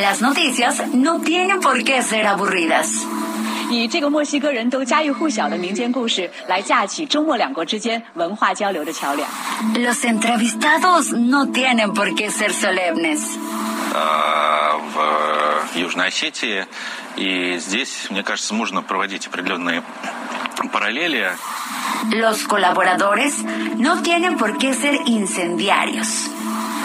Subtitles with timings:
[0.00, 3.06] Las noticias no tienen por qué ser aburridas.
[3.70, 9.28] 以这个墨西哥人都家喻户晓的民间故事来架起中墨两国之间文化交流的桥梁。
[9.74, 13.38] Los entrevistados no tienen por qué ser solemnes.
[13.94, 16.66] а, в Южной Осетии.
[17.16, 19.82] И здесь, мне кажется, можно проводить определенные
[20.72, 21.30] параллели.
[22.12, 23.44] Los colaboradores
[23.76, 26.30] no tienen por qué ser incendiarios.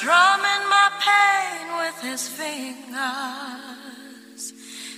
[0.00, 2.88] Strumming my pain with his fingers,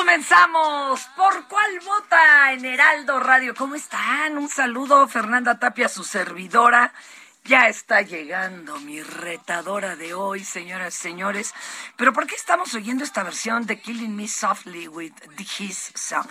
[0.01, 1.07] comenzamos.
[1.15, 3.55] ¿Por cuál vota en Heraldo Radio?
[3.55, 4.39] ¿Cómo están?
[4.39, 6.95] Un saludo, Fernanda Tapia, su servidora.
[7.45, 11.55] Ya está llegando mi retadora de hoy, señoras y señores.
[11.97, 15.13] Pero ¿por qué estamos oyendo esta versión de Killing Me Softly with
[15.59, 16.29] His Song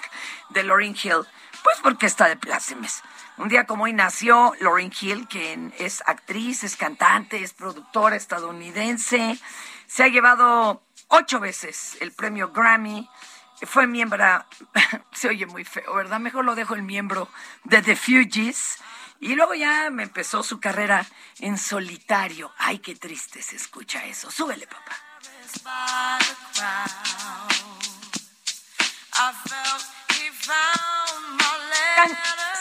[0.50, 1.28] de Lauryn Hill?
[1.64, 3.04] Pues porque está de plácemes.
[3.38, 9.38] Un día como hoy nació Lauryn Hill, quien es actriz, es cantante, es productora estadounidense.
[9.86, 13.08] Se ha llevado ocho veces el premio Grammy.
[13.64, 14.46] Fue miembro,
[15.12, 16.20] se oye muy feo, ¿verdad?
[16.20, 17.30] Mejor lo dejo el miembro
[17.64, 18.78] de The Fugees.
[19.22, 21.06] Y luego ya me empezó su carrera
[21.40, 22.54] en solitario.
[22.58, 24.32] Ay, qué triste se escucha eso.
[24.32, 24.96] Súbele, papá.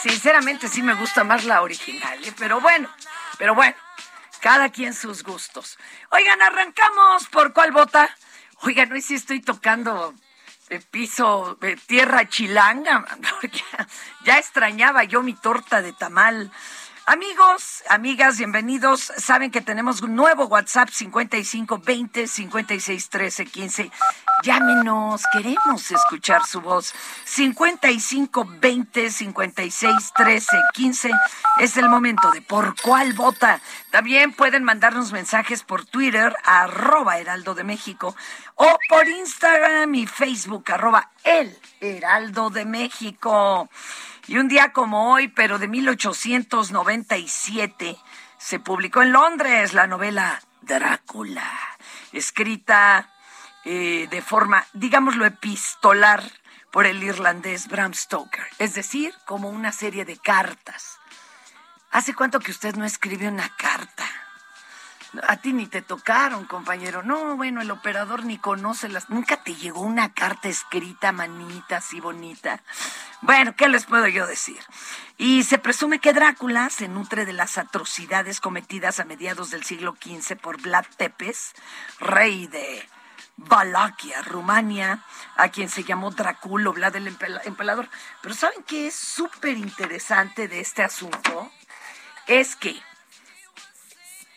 [0.02, 2.32] Sinceramente sí me gusta más la original, ¿eh?
[2.36, 2.88] pero bueno,
[3.38, 3.76] pero bueno,
[4.40, 5.78] cada quien sus gustos.
[6.10, 8.08] Oigan, arrancamos por cuál vota.
[8.62, 10.14] Oigan, hoy sí estoy tocando
[10.70, 13.04] eh, piso, eh, tierra chilanga,
[13.40, 13.62] porque
[14.24, 16.50] ya extrañaba yo mi torta de tamal.
[17.10, 19.10] Amigos, amigas, bienvenidos.
[19.16, 23.90] Saben que tenemos un nuevo WhatsApp 5520 5613 15.
[24.42, 26.92] Llámenos, queremos escuchar su voz.
[27.24, 31.10] 5520 5613 15
[31.60, 33.62] es el momento de por cuál vota.
[33.90, 38.14] También pueden mandarnos mensajes por Twitter, arroba Heraldo de México,
[38.54, 43.70] o por Instagram y Facebook, arroba El Heraldo de México.
[44.28, 47.96] Y un día como hoy, pero de 1897,
[48.36, 51.50] se publicó en Londres la novela Drácula,
[52.12, 53.08] escrita
[53.64, 56.22] eh, de forma, digámoslo, epistolar
[56.70, 60.98] por el irlandés Bram Stoker, es decir, como una serie de cartas.
[61.90, 64.04] ¿Hace cuánto que usted no escribe una carta?
[65.26, 67.02] A ti ni te tocaron, compañero.
[67.02, 69.08] No, bueno, el operador ni conoce las...
[69.08, 72.62] Nunca te llegó una carta escrita, manita, así bonita.
[73.22, 74.58] Bueno, ¿qué les puedo yo decir?
[75.16, 79.96] Y se presume que Drácula se nutre de las atrocidades cometidas a mediados del siglo
[80.00, 81.54] XV por Vlad Tepes,
[81.98, 82.86] rey de
[83.38, 85.02] Valaquia, Rumania,
[85.36, 87.88] a quien se llamó Drácula, Vlad el Empalador.
[88.20, 91.50] Pero ¿saben qué es súper interesante de este asunto?
[92.26, 92.80] Es que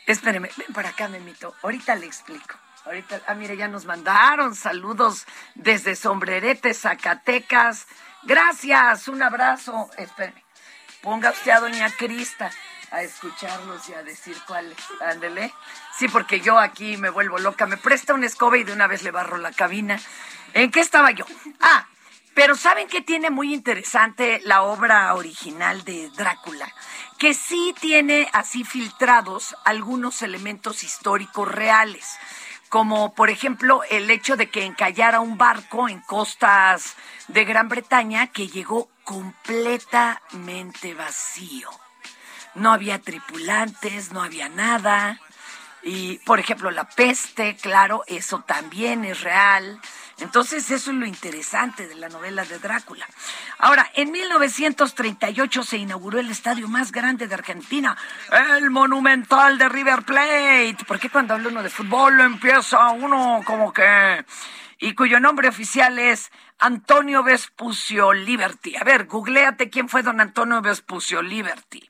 [0.05, 1.55] Espéreme, ven para acá, Memito.
[1.63, 2.55] Ahorita le explico.
[2.85, 5.25] Ahorita, ah, mire, ya nos mandaron saludos
[5.55, 7.87] desde Sombrerete, Zacatecas.
[8.23, 9.89] Gracias, un abrazo.
[9.97, 10.43] Espéreme,
[11.01, 12.51] ponga usted a Doña Crista
[12.91, 14.77] a escucharnos y a decir cuál es.
[15.01, 15.53] Ándele.
[15.97, 17.65] Sí, porque yo aquí me vuelvo loca.
[17.65, 19.99] Me presta una escoba y de una vez le barro la cabina.
[20.53, 21.25] ¿En qué estaba yo?
[21.61, 21.87] Ah,
[22.33, 26.73] pero ¿saben qué tiene muy interesante la obra original de Drácula?
[27.17, 32.17] Que sí tiene así filtrados algunos elementos históricos reales,
[32.69, 36.95] como por ejemplo el hecho de que encallara un barco en costas
[37.27, 41.69] de Gran Bretaña que llegó completamente vacío.
[42.55, 45.19] No había tripulantes, no había nada.
[45.83, 49.81] Y, por ejemplo, la peste, claro, eso también es real.
[50.21, 53.07] Entonces, eso es lo interesante de la novela de Drácula.
[53.57, 57.97] Ahora, en 1938 se inauguró el estadio más grande de Argentina,
[58.57, 60.77] el Monumental de River Plate.
[60.87, 64.25] Porque cuando habla uno de fútbol empieza uno como que...
[64.83, 68.75] Y cuyo nombre oficial es Antonio Vespucio Liberty.
[68.75, 71.87] A ver, googleate quién fue don Antonio Vespucio Liberty.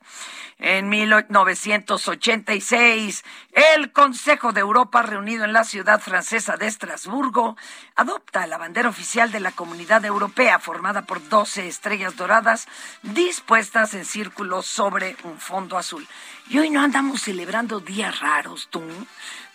[0.64, 7.58] En 1986, el Consejo de Europa, reunido en la ciudad francesa de Estrasburgo,
[7.96, 12.68] adopta la bandera oficial de la Comunidad Europea, formada por 12 estrellas doradas
[13.02, 16.08] dispuestas en círculos sobre un fondo azul.
[16.48, 18.84] Y hoy no andamos celebrando días raros, tú.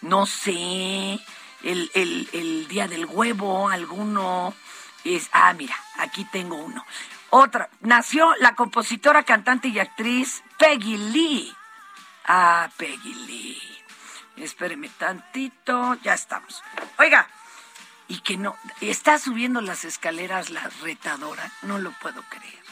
[0.00, 1.20] No sé,
[1.62, 4.56] el, el Día del Huevo, alguno.
[5.04, 6.84] Es, ah, mira, aquí tengo uno.
[7.38, 11.54] Otra, nació la compositora, cantante y actriz Peggy Lee.
[12.24, 13.60] Ah, Peggy Lee.
[14.36, 16.62] Espéreme tantito, ya estamos.
[16.98, 17.28] Oiga,
[18.08, 22.64] y que no, está subiendo las escaleras la retadora, no lo puedo creer,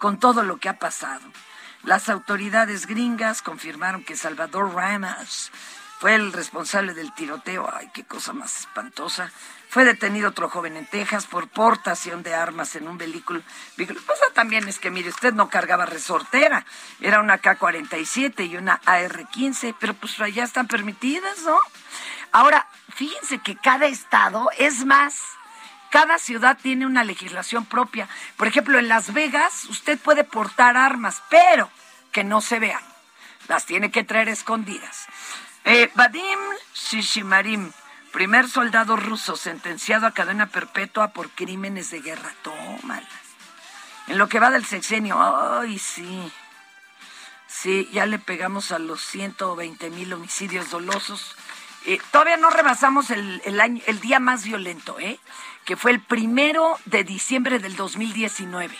[0.00, 1.30] con todo lo que ha pasado.
[1.84, 5.52] Las autoridades gringas confirmaron que Salvador Ramos
[6.00, 7.70] fue el responsable del tiroteo.
[7.70, 9.30] Ay, qué cosa más espantosa.
[9.68, 13.42] Fue detenido otro joven en Texas por portación de armas en un vehículo.
[13.76, 13.94] Lo que
[14.32, 16.64] también es que, mire, usted no cargaba resortera.
[17.02, 21.58] Era una K-47 y una AR-15, pero pues allá están permitidas, ¿no?
[22.32, 25.20] Ahora, fíjense que cada estado es más.
[25.90, 28.08] Cada ciudad tiene una legislación propia.
[28.38, 31.70] Por ejemplo, en Las Vegas usted puede portar armas, pero
[32.10, 32.82] que no se vean.
[33.48, 35.06] Las tiene que traer escondidas.
[35.64, 36.38] Eh, Vadim
[36.74, 37.72] Shishimarim
[38.12, 42.34] Primer soldado ruso sentenciado a cadena perpetua por crímenes de guerra.
[42.42, 43.08] Tómala.
[44.08, 46.32] En lo que va del sexenio, ay, sí.
[47.46, 51.36] Sí, ya le pegamos a los 120 mil homicidios dolosos.
[51.86, 55.20] Eh, todavía no rebasamos el, el, año, el día más violento, ¿eh?
[55.64, 58.76] que fue el primero de diciembre del 2019.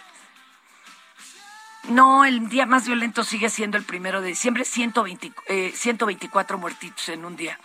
[1.84, 7.08] No, el día más violento sigue siendo el primero de diciembre, 120, eh, 124 muertitos
[7.08, 7.58] en un día.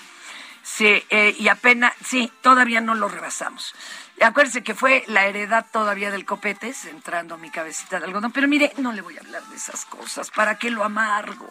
[0.63, 3.75] Sí, eh, y apenas, sí, todavía no lo rebasamos.
[4.19, 8.31] Acuérdense que fue la heredad todavía del copetes, entrando a mi cabecita de algodón.
[8.31, 10.31] Pero mire, no le voy a hablar de esas cosas.
[10.31, 11.47] ¿Para qué lo amargo?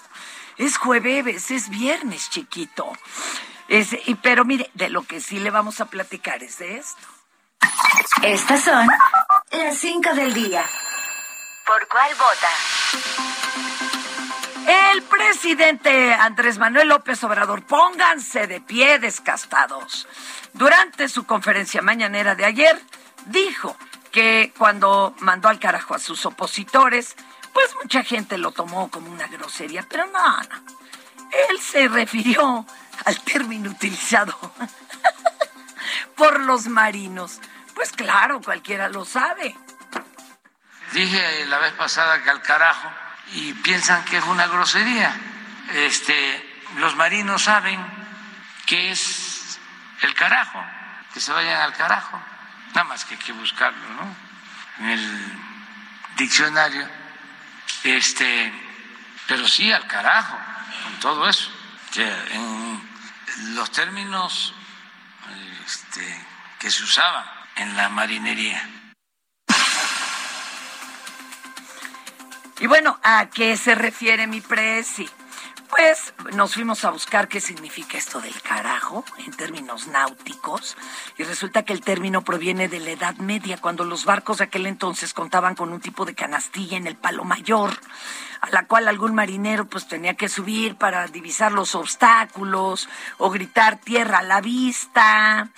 [0.56, 2.90] Es jueves, es viernes, chiquito.
[3.68, 7.06] y, pero mire, de lo que sí le vamos a platicar es de esto.
[8.22, 8.88] Estas son
[9.52, 10.64] las cinco del día.
[11.66, 12.48] ¿Por cuál vota?
[14.92, 20.06] El presidente Andrés Manuel López Obrador, pónganse de pie descastados.
[20.52, 22.80] Durante su conferencia mañanera de ayer,
[23.26, 23.76] dijo
[24.10, 27.16] que cuando mandó al carajo a sus opositores,
[27.52, 30.64] pues mucha gente lo tomó como una grosería, pero no, no.
[31.50, 32.66] Él se refirió
[33.04, 34.38] al término utilizado
[36.16, 37.40] por los marinos.
[37.74, 39.56] Pues claro, cualquiera lo sabe.
[40.92, 42.90] Dije la vez pasada que al carajo
[43.32, 45.14] y piensan que es una grosería.
[45.72, 47.84] Este, los marinos saben
[48.66, 49.58] que es
[50.02, 50.64] el carajo,
[51.12, 52.20] que se vayan al carajo,
[52.68, 54.16] nada más que hay que buscarlo, ¿no?
[54.80, 55.32] En el
[56.16, 56.88] diccionario,
[57.84, 58.52] este,
[59.26, 60.36] pero sí al carajo,
[60.84, 61.50] con todo eso,
[61.92, 64.54] que en los términos
[65.64, 66.26] este,
[66.58, 67.24] que se usaban
[67.56, 68.68] en la marinería.
[72.64, 75.06] Y bueno, ¿a qué se refiere mi presi?
[75.58, 80.74] después nos fuimos a buscar qué significa esto del carajo en términos náuticos
[81.18, 84.64] y resulta que el término proviene de la Edad Media, cuando los barcos de aquel
[84.64, 87.78] entonces contaban con un tipo de canastilla en el palo mayor,
[88.40, 93.76] a la cual algún marinero pues tenía que subir para divisar los obstáculos o gritar
[93.76, 95.50] tierra a la vista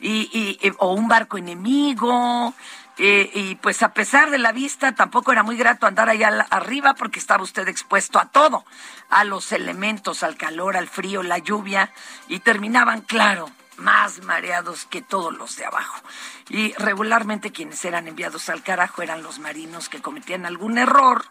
[0.00, 2.54] y- y- o un barco enemigo.
[2.96, 6.46] Eh, y pues a pesar de la vista, tampoco era muy grato andar allá al-
[6.50, 8.64] arriba porque estaba usted expuesto a todo,
[9.10, 11.90] a los elementos, al calor, al frío, la lluvia,
[12.28, 16.00] y terminaban, claro, más mareados que todos los de abajo.
[16.48, 21.24] Y regularmente quienes eran enviados al carajo eran los marinos que cometían algún error,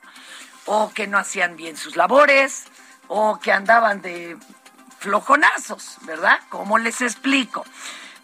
[0.66, 2.66] o que no hacían bien sus labores,
[3.08, 4.38] o que andaban de
[5.00, 6.40] flojonazos, ¿verdad?
[6.50, 7.66] ¿Cómo les explico?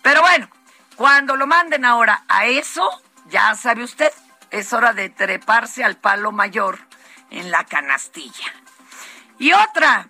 [0.01, 0.49] Pero bueno,
[0.95, 2.89] cuando lo manden ahora a eso,
[3.29, 4.11] ya sabe usted,
[4.51, 6.79] es hora de treparse al palo mayor
[7.29, 8.53] en la canastilla.
[9.37, 10.09] Y otra,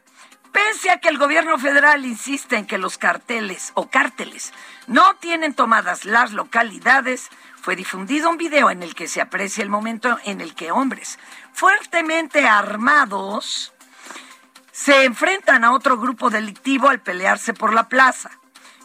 [0.52, 4.54] pese a que el gobierno federal insiste en que los carteles o cárteles
[4.88, 7.30] no tienen tomadas las localidades,
[7.62, 11.20] fue difundido un video en el que se aprecia el momento en el que hombres
[11.54, 13.74] fuertemente armados
[14.72, 18.39] se enfrentan a otro grupo delictivo al pelearse por la plaza.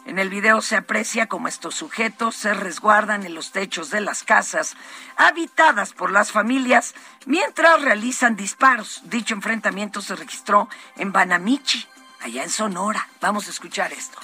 [0.05, 4.23] En el video se aprecia cómo estos sujetos se resguardan en los techos de las
[4.23, 4.75] casas
[5.17, 6.93] habitadas por las familias
[7.25, 9.01] mientras realizan disparos.
[9.05, 11.87] Dicho enfrentamiento se registró en Banamichi,
[12.21, 13.07] allá en Sonora.
[13.19, 14.19] Vamos a escuchar esto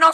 [0.00, 0.12] no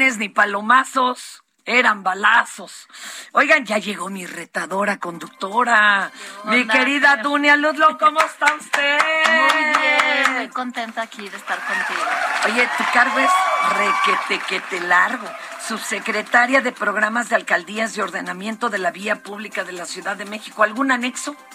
[0.00, 1.42] ni palomazos.
[1.66, 2.88] Eran balazos.
[3.32, 6.10] Oigan, ya llegó mi retadora conductora.
[6.44, 7.18] Mi querida?
[7.18, 8.98] Dunia Ludlow, ¿cómo está usted?
[9.28, 12.02] Muy bien, muy contenta aquí de estar contigo.
[12.46, 13.30] Oye, tu cargo es
[13.76, 15.28] requetequete largo.
[15.68, 20.24] Subsecretaria de Programas de Alcaldías y Ordenamiento de la Vía Pública de la Ciudad de
[20.24, 20.62] México.
[20.62, 21.36] ¿Algún anexo?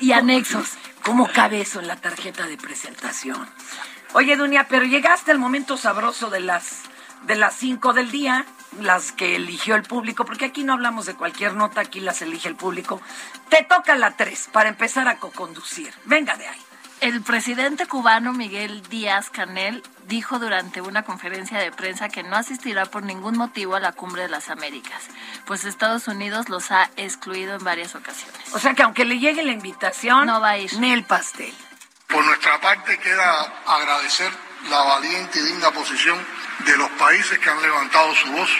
[0.00, 0.76] Y anexos.
[1.02, 3.48] ¿Cómo cabe eso en la tarjeta de presentación?
[4.14, 6.82] Oye, Dunia, pero llegaste al momento sabroso de las
[7.22, 8.46] de las 5 del día,
[8.80, 12.48] las que eligió el público, porque aquí no hablamos de cualquier nota, aquí las elige
[12.48, 13.02] el público.
[13.48, 15.92] Te toca la 3 para empezar a co-conducir.
[16.04, 16.58] Venga de ahí.
[17.00, 22.86] El presidente cubano Miguel Díaz Canel dijo durante una conferencia de prensa que no asistirá
[22.86, 25.02] por ningún motivo a la Cumbre de las Américas,
[25.44, 28.40] pues Estados Unidos los ha excluido en varias ocasiones.
[28.52, 30.72] O sea que aunque le llegue la invitación, No va a ir.
[30.78, 31.52] ni el pastel.
[32.08, 34.32] Por nuestra parte queda agradecer
[34.70, 36.18] la valiente y digna posición
[36.60, 38.50] de los países que han levantado su voz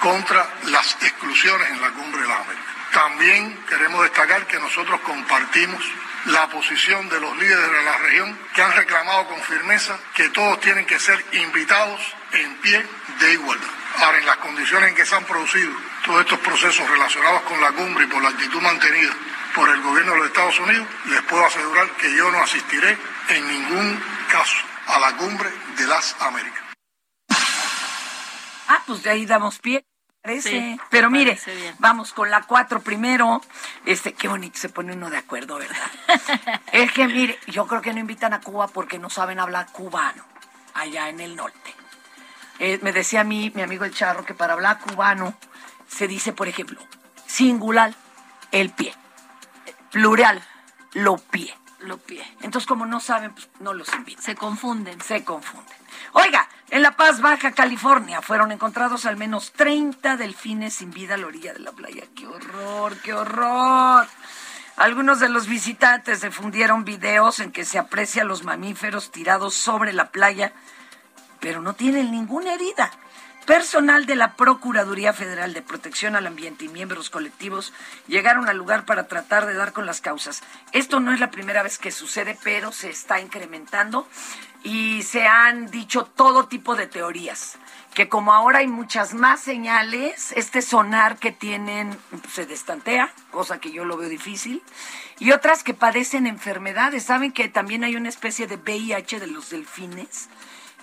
[0.00, 2.74] contra las exclusiones en la Cumbre de las Américas.
[2.92, 5.84] También queremos destacar que nosotros compartimos
[6.26, 10.58] la posición de los líderes de la región que han reclamado con firmeza que todos
[10.60, 12.00] tienen que ser invitados
[12.32, 12.86] en pie
[13.20, 13.68] de igualdad.
[13.98, 15.72] Ahora, en las condiciones en que se han producido
[16.06, 19.12] todos estos procesos relacionados con la cumbre y por la actitud mantenida
[19.54, 23.48] por el gobierno de los Estados Unidos, les puedo asegurar que yo no asistiré en
[23.48, 24.56] ningún caso
[24.86, 26.62] a la cumbre de las Américas.
[28.68, 29.84] Ah, pues de ahí damos pie.
[30.22, 30.48] Parece.
[30.48, 33.42] Sí, Pero mire, parece vamos con la 4 primero.
[33.84, 35.90] Este, qué bonito se pone uno de acuerdo, ¿verdad?
[36.72, 40.24] es que mire, yo creo que no invitan a Cuba porque no saben hablar cubano
[40.72, 41.74] allá en el norte.
[42.58, 45.34] Eh, me decía a mí, mi amigo el charro, que para hablar cubano
[45.88, 46.80] se dice, por ejemplo,
[47.26, 47.94] singular,
[48.50, 48.94] el pie.
[49.94, 50.42] Plural,
[50.94, 51.56] lo pie.
[51.78, 52.26] Lo pie.
[52.40, 55.00] Entonces, como no saben, pues no los invitan Se confunden.
[55.00, 55.76] se confunden.
[56.14, 61.16] Oiga, en La Paz, Baja California, fueron encontrados al menos 30 delfines sin vida a
[61.16, 62.02] la orilla de la playa.
[62.16, 64.08] ¡Qué horror, qué horror!
[64.76, 69.92] Algunos de los visitantes difundieron videos en que se aprecia a los mamíferos tirados sobre
[69.92, 70.54] la playa,
[71.38, 72.90] pero no tienen ninguna herida.
[73.46, 77.74] Personal de la Procuraduría Federal de Protección al Ambiente y miembros colectivos
[78.08, 80.42] llegaron al lugar para tratar de dar con las causas.
[80.72, 84.08] Esto no es la primera vez que sucede, pero se está incrementando
[84.62, 87.58] y se han dicho todo tipo de teorías.
[87.92, 91.94] Que como ahora hay muchas más señales, este sonar que tienen
[92.32, 94.62] se destantea, cosa que yo lo veo difícil,
[95.18, 97.04] y otras que padecen enfermedades.
[97.04, 100.30] ¿Saben que también hay una especie de VIH de los delfines?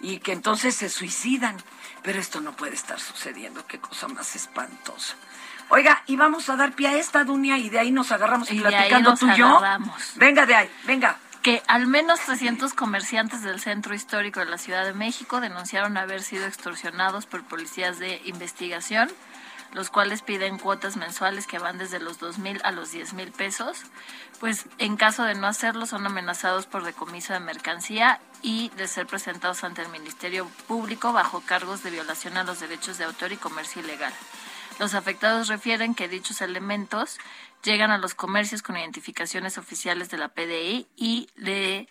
[0.02, 1.58] y que entonces se suicidan.
[2.04, 5.16] Pero esto no puede estar sucediendo, qué cosa más espantosa.
[5.70, 8.60] Oiga, y vamos a dar pie a esta Dunia y de ahí nos agarramos Y
[8.60, 9.48] platicando tú y yo.
[9.58, 10.14] agarramos.
[10.16, 11.18] Venga de ahí, venga.
[11.42, 16.22] que al menos 300 comerciantes del centro histórico de la Ciudad de México denunciaron haber
[16.24, 19.10] sido extorsionados por policías de investigación,
[19.74, 23.32] los cuales piden cuotas mensuales que van desde los 2 mil a los 10 mil
[23.32, 23.84] pesos.
[24.40, 29.08] Pues en caso de no hacerlo son amenazados por decomiso de mercancía y de ser
[29.08, 33.38] presentados ante el Ministerio Público bajo cargos de violación a los derechos de autor y
[33.38, 34.14] comercio ilegal.
[34.80, 37.20] Los afectados refieren que dichos elementos
[37.64, 41.88] llegan a los comercios con identificaciones oficiales de la PDI y le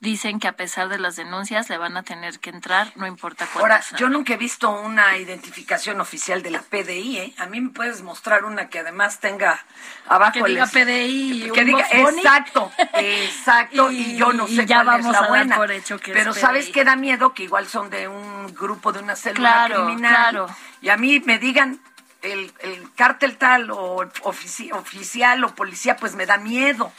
[0.00, 3.46] dicen que a pesar de las denuncias le van a tener que entrar, no importa
[3.46, 7.34] cuánto Ahora, yo nunca he visto una identificación oficial de la PDI, ¿eh?
[7.38, 9.64] A mí me puedes mostrar una que además tenga
[10.06, 15.00] abajo Que diga PDI que diga, exacto, exacto, y, Y- yo no sé ya cuál
[15.00, 15.56] es la a dar buena.
[15.56, 16.34] por hecho que Pero.
[16.34, 17.32] ¿sabes qué da miedo?
[17.32, 20.12] Que igual son de un grupo, de una célula Claro, criminal.
[20.30, 20.46] claro.
[20.82, 21.80] Y a mí me digan
[22.22, 26.92] el, el cártel tal o ofici- oficial o policía, pues me da miedo.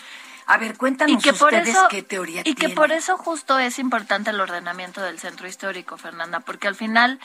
[0.47, 3.57] A ver, cuéntanos y que por ustedes eso qué teoría y que por eso justo
[3.57, 7.19] es importante el ordenamiento del centro histórico Fernanda porque al final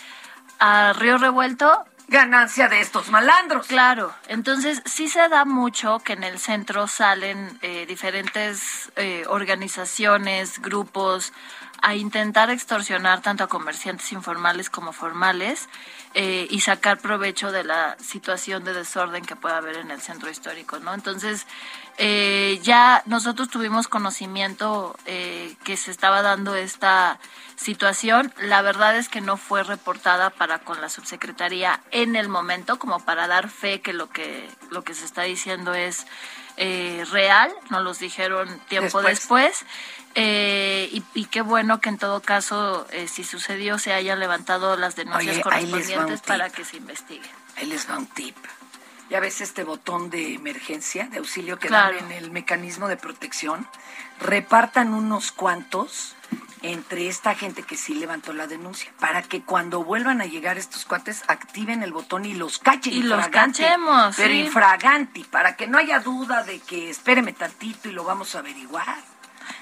[0.59, 3.69] a Río Revuelto Ganancia de estos malandros.
[3.69, 10.61] Claro, entonces sí se da mucho que en el centro salen eh, diferentes eh, organizaciones,
[10.61, 11.33] grupos,
[11.83, 15.69] a intentar extorsionar tanto a comerciantes informales como formales
[16.15, 20.29] eh, y sacar provecho de la situación de desorden que pueda haber en el centro
[20.29, 20.93] histórico, ¿no?
[20.93, 21.47] Entonces,
[21.99, 27.19] eh, ya nosotros tuvimos conocimiento eh, que se estaba dando esta
[27.57, 28.33] situación.
[28.41, 33.01] La verdad es que no fue reportada para con la subsecretaría en el momento, como
[33.01, 36.07] para dar fe que lo que lo que se está diciendo es
[36.61, 37.50] eh, real.
[37.71, 39.50] Nos los dijeron tiempo Después.
[39.59, 39.64] después.
[40.14, 44.76] Eh, y, y qué bueno que en todo caso, eh, si sucedió, se hayan levantado
[44.76, 47.29] las denuncias Oye, correspondientes para que se investigue.
[47.57, 48.37] Ahí les va un tip.
[49.09, 51.97] Ya ves este botón de emergencia, de auxilio que Claro.
[51.97, 53.67] dan en el mecanismo de protección.
[54.21, 56.14] Repartan unos cuantos
[56.62, 60.85] entre esta gente que sí levantó la denuncia, para que cuando vuelvan a llegar estos
[60.85, 62.92] cuates activen el botón y los cachen.
[62.92, 64.40] Y los cachemos, Pero sí.
[64.40, 68.99] infraganti, para que no haya duda de que espéreme tantito y lo vamos a averiguar.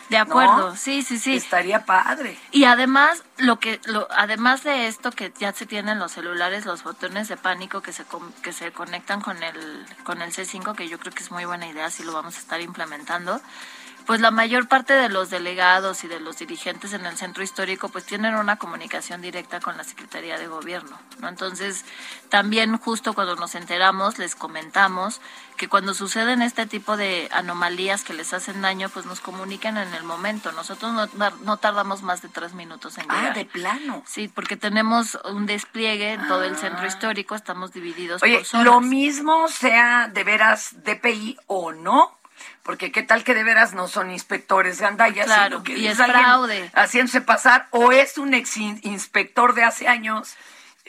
[0.08, 0.76] De acuerdo, ¿No?
[0.76, 1.36] sí, sí, sí.
[1.36, 2.38] Estaría padre.
[2.50, 6.82] Y además, lo que, lo, además de esto que ya se tienen los celulares, los
[6.82, 8.04] botones de pánico que se,
[8.42, 11.66] que se conectan con el, con el C5, que yo creo que es muy buena
[11.68, 13.40] idea, si lo vamos a estar implementando,
[14.08, 17.90] pues la mayor parte de los delegados y de los dirigentes en el centro histórico
[17.90, 21.28] pues tienen una comunicación directa con la Secretaría de Gobierno, ¿no?
[21.28, 21.84] Entonces,
[22.30, 25.20] también justo cuando nos enteramos les comentamos
[25.58, 29.92] que cuando suceden este tipo de anomalías que les hacen daño, pues nos comunican en
[29.92, 30.52] el momento.
[30.52, 33.34] Nosotros no, no tardamos más de tres minutos en Ah, llegar.
[33.34, 34.02] de plano.
[34.06, 38.64] Sí, porque tenemos un despliegue en todo el centro histórico, estamos divididos Oye, por zonas.
[38.66, 42.17] lo mismo sea de veras DPI o no,
[42.62, 45.96] porque qué tal que de veras no son inspectores gandallas, Claro, sino que y es
[45.98, 46.70] fraude.
[46.74, 50.36] haciéndose pasar, o es un ex in- inspector de hace años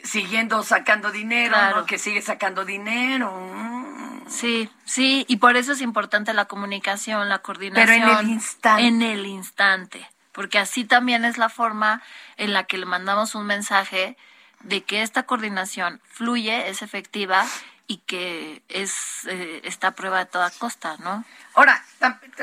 [0.02, 1.76] siguiendo sacando dinero, Claro.
[1.80, 1.86] ¿no?
[1.86, 3.30] que sigue sacando dinero.
[3.32, 4.28] Mm.
[4.28, 7.86] Sí, sí, y por eso es importante la comunicación, la coordinación.
[8.00, 8.86] Pero en el instante.
[8.86, 12.00] En el instante, porque así también es la forma
[12.36, 14.16] en la que le mandamos un mensaje
[14.60, 17.44] de que esta coordinación fluye, es efectiva
[17.90, 21.24] y que es eh, está a prueba de toda costa, ¿no?
[21.54, 21.84] Ahora,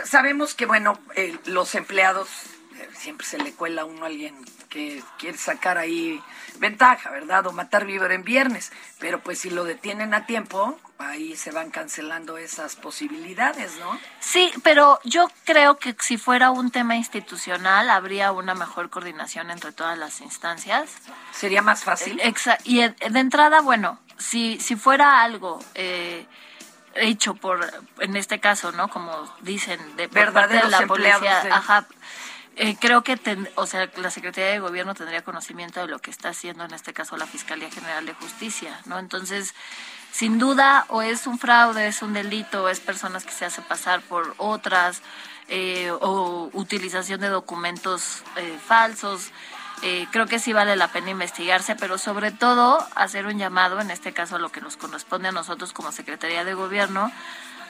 [0.04, 2.28] sabemos que, bueno, eh, los empleados,
[2.76, 4.36] eh, siempre se le cuela a uno a alguien
[4.68, 6.22] que quiere sacar ahí
[6.60, 7.48] ventaja, ¿verdad?
[7.48, 8.74] O matar víbora en viernes.
[9.00, 14.00] Pero pues si lo detienen a tiempo, ahí se van cancelando esas posibilidades, ¿no?
[14.20, 19.72] Sí, pero yo creo que si fuera un tema institucional habría una mejor coordinación entre
[19.72, 20.90] todas las instancias.
[21.32, 22.20] Sería más fácil.
[22.22, 26.26] Exa- y eh, de entrada, bueno, si, si fuera algo eh,
[26.96, 28.88] hecho por, en este caso, ¿no?
[28.90, 31.86] Como dicen, de por parte de la policía, de- ajá,
[32.56, 36.10] eh, creo que, ten- o sea, la Secretaría de Gobierno tendría conocimiento de lo que
[36.10, 38.98] está haciendo, en este caso, la Fiscalía General de Justicia, ¿no?
[38.98, 39.54] Entonces,
[40.18, 43.62] sin duda, o es un fraude, es un delito, o es personas que se hace
[43.62, 45.04] pasar por otras,
[45.48, 49.30] eh, o utilización de documentos eh, falsos.
[49.84, 53.92] Eh, creo que sí vale la pena investigarse, pero sobre todo hacer un llamado, en
[53.92, 57.12] este caso lo que nos corresponde a nosotros como Secretaría de Gobierno,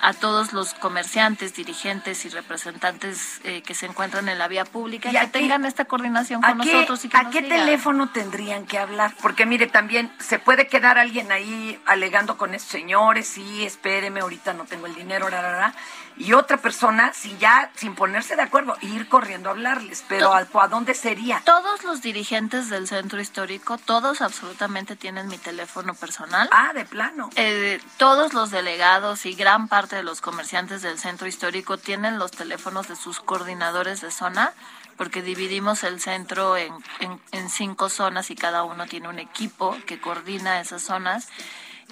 [0.02, 5.10] a todos los comerciantes, dirigentes y representantes eh, que se encuentran en la vía pública
[5.10, 7.42] ¿Y que qué- tengan esta coordinación ¿A con qué, nosotros y que a nos qué
[7.42, 7.60] digan.
[7.60, 9.14] teléfono tendrían que hablar?
[9.22, 14.54] Porque mire, también se puede quedar alguien ahí alegando con esos señores, sí, espéreme, ahorita
[14.54, 15.74] no tengo el dinero, ra, ra, ra.
[16.18, 20.04] Y otra persona sin ya, sin ponerse de acuerdo, ir corriendo a hablarles.
[20.08, 21.42] Pero ¿a, ¿a dónde sería?
[21.46, 26.50] Todos los dirigentes del centro histórico, todos absolutamente tienen mi teléfono personal.
[26.52, 27.30] Ah, de plano.
[27.36, 32.32] Eh, todos los delegados y gran parte de los comerciantes del centro histórico tienen los
[32.32, 34.54] teléfonos de sus coordinadores de zona
[34.98, 39.78] porque dividimos el centro en, en, en cinco zonas y cada uno tiene un equipo
[39.86, 41.30] que coordina esas zonas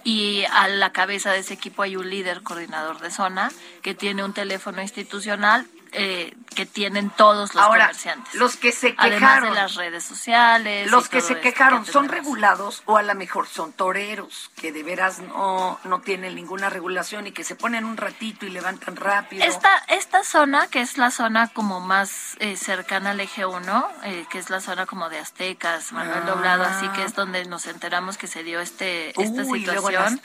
[0.06, 4.24] y a la cabeza de ese equipo hay un líder coordinador de zona que tiene
[4.24, 5.66] un teléfono institucional
[5.96, 8.34] eh, que tienen todos los Ahora, comerciantes.
[8.36, 9.50] los que se Además quejaron.
[9.50, 10.90] de las redes sociales.
[10.92, 14.84] Los que se quejaron que son regulados o a lo mejor son toreros que de
[14.84, 19.44] veras no, no tienen ninguna regulación y que se ponen un ratito y levantan rápido.
[19.46, 24.26] Esta, esta zona, que es la zona como más eh, cercana al eje 1, eh,
[24.30, 26.26] que es la zona como de Aztecas, Manuel Ah.
[26.26, 30.22] Doblado, así que es donde nos enteramos que se dio este, esta Uy, situación.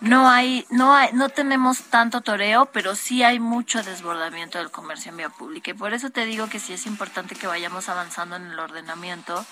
[0.00, 4.95] No hay, no hay, no tenemos tanto toreo, pero sí hay mucho desbordamiento del comercio
[5.04, 5.72] en vía pública.
[5.72, 9.44] Y por eso te digo que sí es importante que vayamos avanzando en el ordenamiento.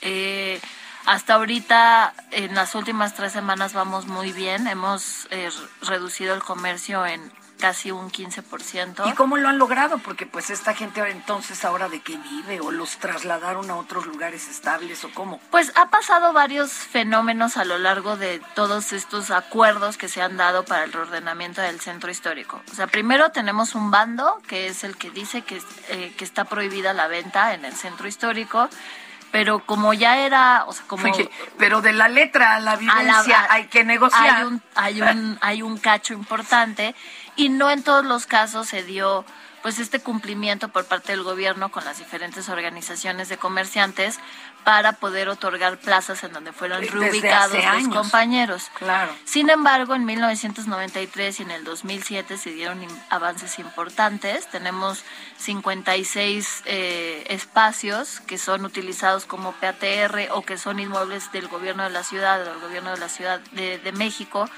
[0.00, 0.60] Eh,
[1.06, 4.66] hasta ahorita, en las últimas tres semanas vamos muy bien.
[4.66, 5.50] Hemos eh,
[5.82, 9.08] reducido el comercio en casi un 15%.
[9.08, 9.98] ¿Y cómo lo han logrado?
[9.98, 14.06] Porque pues esta gente ahora entonces ahora de qué vive o los trasladaron a otros
[14.06, 15.40] lugares estables o cómo.
[15.50, 20.36] Pues ha pasado varios fenómenos a lo largo de todos estos acuerdos que se han
[20.36, 22.62] dado para el reordenamiento del centro histórico.
[22.70, 26.44] O sea, primero tenemos un bando que es el que dice que, eh, que está
[26.44, 28.68] prohibida la venta en el centro histórico,
[29.32, 32.74] pero como ya era, o sea, como Oye, pero de la letra a la a
[32.74, 34.36] la- vivencia a- hay que negociar.
[34.36, 36.94] Hay un, hay un, hay un cacho importante
[37.36, 39.24] y no en todos los casos se dio
[39.64, 44.20] pues este cumplimiento por parte del gobierno con las diferentes organizaciones de comerciantes
[44.62, 47.96] para poder otorgar plazas en donde Desde reubicados los años.
[47.96, 48.70] compañeros.
[48.78, 49.10] Claro.
[49.24, 54.46] Sin embargo, en 1993 y en el 2007 se dieron avances importantes.
[54.50, 55.02] Tenemos
[55.38, 61.90] 56 eh, espacios que son utilizados como PATR o que son inmuebles del gobierno de
[61.90, 64.48] la ciudad, del gobierno de la Ciudad de, de México,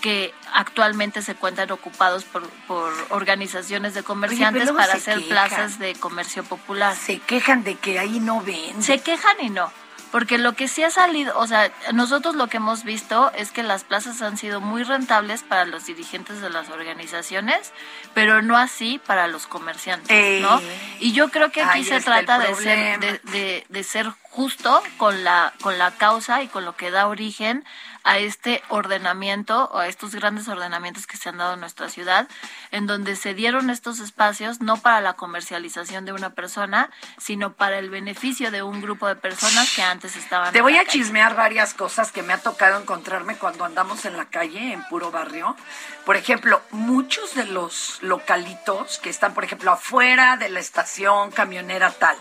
[0.00, 5.28] que actualmente se encuentran ocupados por, por organizaciones de comerciantes para hacer quejan.
[5.28, 6.96] plazas de comercio popular.
[6.96, 8.82] Se quejan de que ahí no ven.
[8.82, 9.70] Se quejan y no.
[10.10, 13.62] Porque lo que sí ha salido, o sea, nosotros lo que hemos visto es que
[13.62, 17.72] las plazas han sido muy rentables para los dirigentes de las organizaciones,
[18.12, 20.60] pero no así para los comerciantes, Eh, ¿no?
[20.98, 22.98] Y yo creo que aquí se trata de ser, problema.
[22.98, 27.06] de, de- de ser justo con la, con la causa y con lo que da
[27.06, 27.64] origen
[28.04, 32.28] a este ordenamiento o a estos grandes ordenamientos que se han dado en nuestra ciudad,
[32.70, 37.78] en donde se dieron estos espacios no para la comercialización de una persona, sino para
[37.78, 40.52] el beneficio de un grupo de personas que antes estaban.
[40.52, 40.90] Te voy a calle.
[40.90, 45.10] chismear varias cosas que me ha tocado encontrarme cuando andamos en la calle, en puro
[45.10, 45.56] barrio.
[46.04, 51.90] Por ejemplo, muchos de los localitos que están, por ejemplo, afuera de la estación camionera
[51.90, 52.16] tal,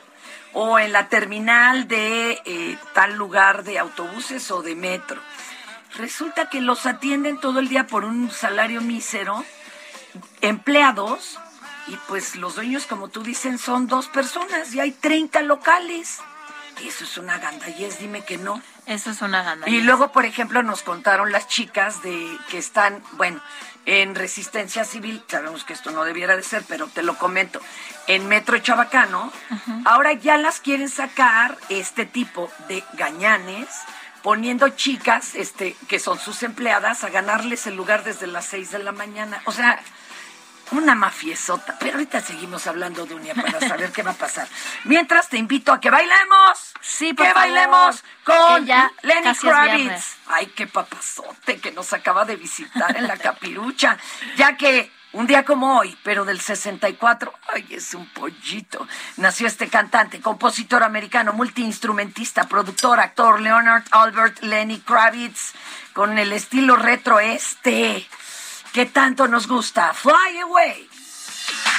[0.53, 5.21] o en la terminal de eh, tal lugar de autobuses o de metro,
[5.95, 9.43] resulta que los atienden todo el día por un salario mísero,
[10.41, 11.39] empleados,
[11.87, 16.19] y pues los dueños, como tú dicen, son dos personas y hay 30 locales.
[16.83, 18.61] Eso es una gandallez, dime que no.
[18.85, 19.67] Eso es una gana.
[19.67, 23.41] Y luego, por ejemplo, nos contaron las chicas de que están, bueno,
[23.85, 27.59] en resistencia civil, sabemos que esto no debiera de ser, pero te lo comento,
[28.07, 29.31] en Metro Chabacano,
[29.85, 33.67] ahora ya las quieren sacar este tipo de gañanes,
[34.21, 38.79] poniendo chicas, este, que son sus empleadas, a ganarles el lugar desde las 6 de
[38.79, 39.41] la mañana.
[39.45, 39.79] O sea,
[40.71, 41.77] una mafiesota.
[41.79, 44.47] Pero ahorita seguimos hablando de Unia para saber qué va a pasar.
[44.85, 46.73] Mientras te invito a que bailemos.
[46.81, 47.49] Sí, por que favor.
[47.49, 50.17] bailemos con Que ya Lenny Kravitz.
[50.27, 53.97] Ay, qué papazote que nos acaba de visitar en la capirucha.
[54.37, 58.87] Ya que un día como hoy, pero del 64, ay, es un pollito.
[59.17, 65.53] Nació este cantante, compositor americano, multiinstrumentista, productor, actor, Leonard Albert Lenny Kravitz,
[65.93, 68.07] con el estilo retro este,
[68.73, 69.93] que tanto nos gusta.
[69.93, 70.87] Fly away.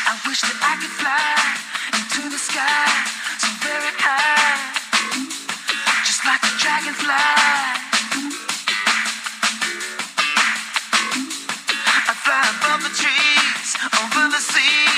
[0.06, 3.10] I wish that I could fly into the sky
[6.04, 7.39] just like a dragonfly.
[13.82, 14.89] Over the seas,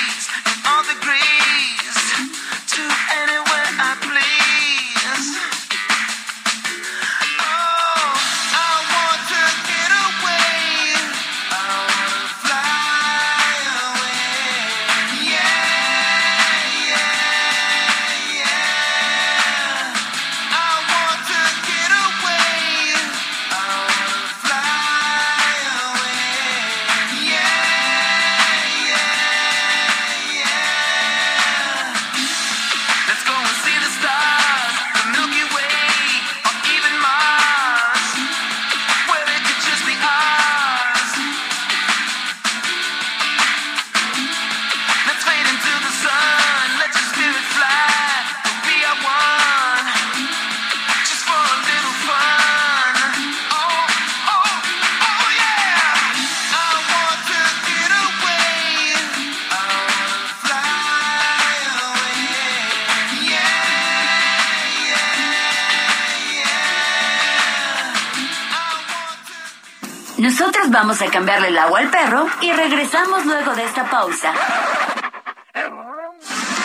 [70.83, 74.33] vamos a cambiarle el agua al perro y regresamos luego de esta pausa.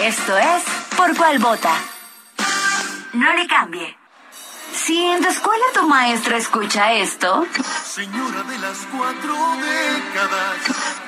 [0.03, 0.65] Esto es
[0.97, 1.73] Por cuál vota.
[3.13, 3.97] No le cambie.
[4.73, 7.47] Si en tu escuela tu maestra escucha esto,
[7.85, 11.08] Señora de las cuatro décadas.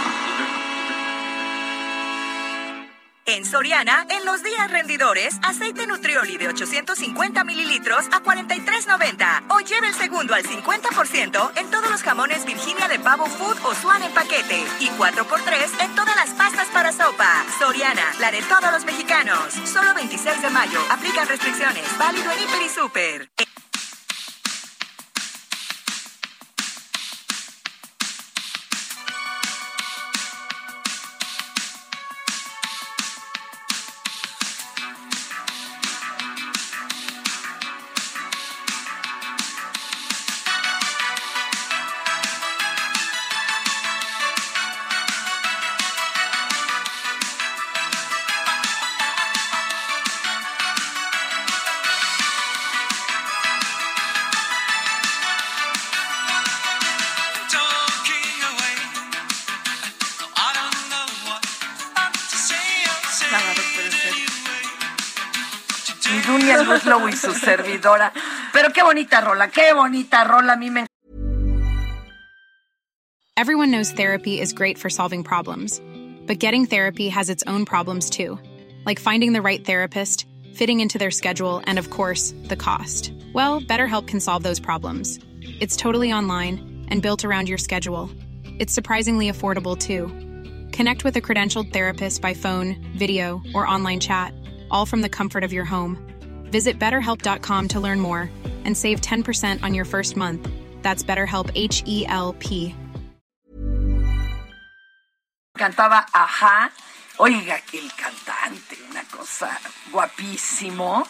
[3.25, 9.43] En Soriana, en los días rendidores, aceite Nutrioli de 850 mililitros a 43.90.
[9.49, 13.75] O lleve el segundo al 50% en todos los jamones Virginia de Pavo Food o
[13.75, 14.63] Swan en paquete.
[14.79, 17.45] Y 4x3 en todas las pastas para sopa.
[17.59, 19.53] Soriana, la de todos los mexicanos.
[19.65, 20.79] Solo 26 de mayo.
[20.89, 21.85] Aplican restricciones.
[21.99, 23.50] Válido en Hiper y Super.
[67.03, 68.11] Y su servidora.
[68.53, 70.53] Pero qué bonita rola, qué bonita rola.
[70.53, 70.85] A mí me
[73.37, 75.81] Everyone knows therapy is great for solving problems,
[76.27, 78.37] but getting therapy has its own problems too,
[78.85, 83.11] like finding the right therapist, fitting into their schedule, and of course, the cost.
[83.33, 85.17] Well, BetterHelp can solve those problems.
[85.59, 88.11] It's totally online and built around your schedule.
[88.59, 90.30] It's surprisingly affordable too.
[90.71, 94.33] Connect with a credentialed therapist by phone, video, or online chat,
[94.69, 95.97] all from the comfort of your home.
[96.45, 98.29] Visit betterhelp.com to learn more
[98.65, 100.47] and save 10% on your first month.
[100.81, 102.75] That's BetterHelp H E L P.
[105.61, 106.71] cantaba Ajá.
[107.17, 109.59] Oiga, el cantante, una cosa
[109.91, 111.07] guapísimo.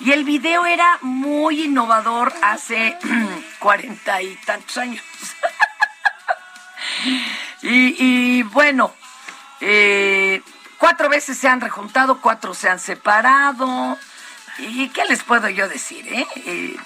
[0.00, 2.98] Y el video era muy innovador hace
[3.60, 5.04] cuarenta y tantos años.
[7.62, 8.92] y, y bueno,
[9.62, 10.42] eh,
[10.78, 13.96] cuatro veces se han rejuntado, cuatro se han separado.
[14.58, 16.06] ¿Y qué les puedo yo decir?
[16.12, 16.26] Eh?
[16.44, 16.76] Eh,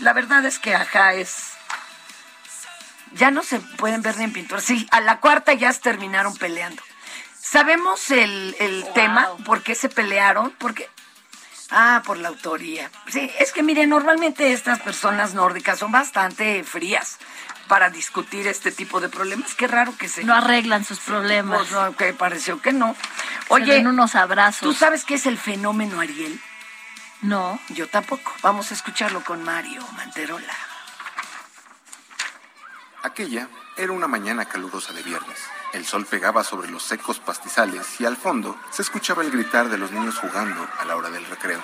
[0.00, 1.52] la verdad es que Ajá es
[3.12, 4.60] ya no se pueden ver ni en pintura.
[4.60, 6.82] Sí, a la cuarta ya se terminaron peleando.
[7.40, 9.28] ¿Sabemos el, el tema?
[9.44, 10.50] ¿Por qué se pelearon?
[10.58, 10.88] Porque...
[11.70, 12.90] Ah, por la autoría.
[13.08, 17.18] Sí, es que mire, normalmente estas personas nórdicas son bastante frías
[17.68, 19.54] para discutir este tipo de problemas.
[19.54, 20.24] Qué raro que se...
[20.24, 21.58] No arreglan sus problemas.
[21.58, 22.94] Pues no, que pareció que no.
[22.94, 24.60] Se Oye, den unos abrazos.
[24.60, 26.40] ¿tú sabes qué es el fenómeno Ariel?
[27.22, 27.58] No.
[27.70, 28.32] Yo tampoco.
[28.42, 30.54] Vamos a escucharlo con Mario Manterola.
[33.02, 35.38] Aquella era una mañana calurosa de viernes.
[35.72, 39.78] El sol pegaba sobre los secos pastizales y al fondo se escuchaba el gritar de
[39.78, 41.62] los niños jugando a la hora del recreo.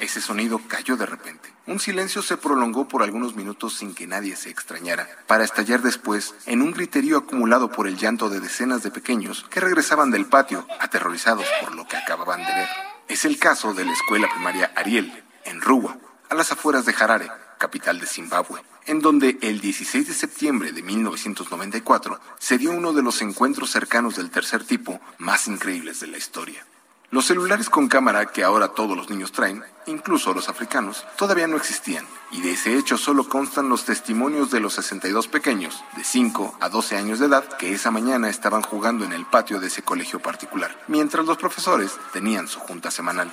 [0.00, 1.52] Ese sonido cayó de repente.
[1.66, 6.34] Un silencio se prolongó por algunos minutos sin que nadie se extrañara, para estallar después
[6.46, 10.66] en un griterío acumulado por el llanto de decenas de pequeños que regresaban del patio,
[10.78, 12.68] aterrorizados por lo que acababan de ver.
[13.08, 17.30] Es el caso de la escuela primaria Ariel, en Ruwa, a las afueras de Harare,
[17.58, 23.02] capital de Zimbabue, en donde el 16 de septiembre de 1994 se dio uno de
[23.02, 26.64] los encuentros cercanos del tercer tipo más increíbles de la historia.
[27.10, 31.56] Los celulares con cámara que ahora todos los niños traen, incluso los africanos, todavía no
[31.56, 36.58] existían, y de ese hecho solo constan los testimonios de los 62 pequeños, de 5
[36.60, 39.82] a 12 años de edad, que esa mañana estaban jugando en el patio de ese
[39.82, 43.32] colegio particular, mientras los profesores tenían su junta semanal.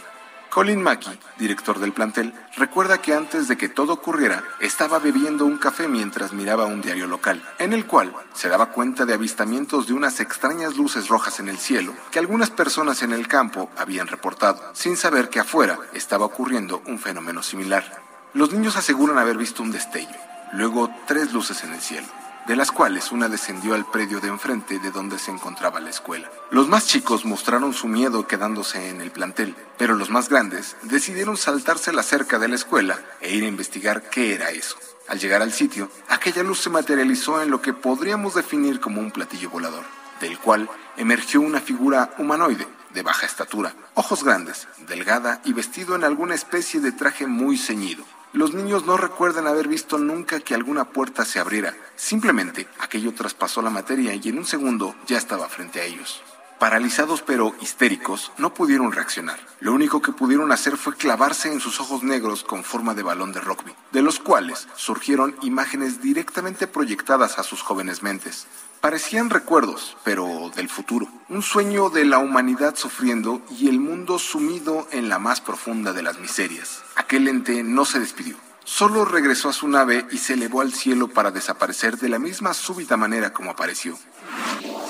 [0.55, 5.57] Colin Mackey, director del plantel, recuerda que antes de que todo ocurriera, estaba bebiendo un
[5.57, 9.93] café mientras miraba un diario local, en el cual se daba cuenta de avistamientos de
[9.93, 14.61] unas extrañas luces rojas en el cielo que algunas personas en el campo habían reportado,
[14.71, 18.01] sin saber que afuera estaba ocurriendo un fenómeno similar.
[18.33, 20.15] Los niños aseguran haber visto un destello,
[20.53, 22.07] luego tres luces en el cielo
[22.47, 26.29] de las cuales una descendió al predio de enfrente de donde se encontraba la escuela.
[26.51, 31.37] Los más chicos mostraron su miedo quedándose en el plantel, pero los más grandes decidieron
[31.37, 34.77] saltarse la cerca de la escuela e ir a investigar qué era eso.
[35.07, 39.11] Al llegar al sitio, aquella luz se materializó en lo que podríamos definir como un
[39.11, 39.83] platillo volador,
[40.19, 46.05] del cual emergió una figura humanoide, de baja estatura, ojos grandes, delgada y vestido en
[46.05, 48.05] alguna especie de traje muy ceñido.
[48.35, 53.61] Los niños no recuerdan haber visto nunca que alguna puerta se abriera, simplemente aquello traspasó
[53.61, 56.21] la materia y en un segundo ya estaba frente a ellos.
[56.59, 59.39] Paralizados pero histéricos, no pudieron reaccionar.
[59.59, 63.33] Lo único que pudieron hacer fue clavarse en sus ojos negros con forma de balón
[63.33, 68.47] de rugby, de los cuales surgieron imágenes directamente proyectadas a sus jóvenes mentes.
[68.79, 71.07] Parecían recuerdos, pero del futuro.
[71.27, 76.03] Un sueño de la humanidad sufriendo y el mundo sumido en la más profunda de
[76.03, 76.83] las miserias.
[76.95, 78.37] Aquel ente no se despidió.
[78.67, 82.55] Solo regresó a su nave y se elevó al cielo para desaparecer de la misma
[82.55, 83.95] súbita manera como apareció.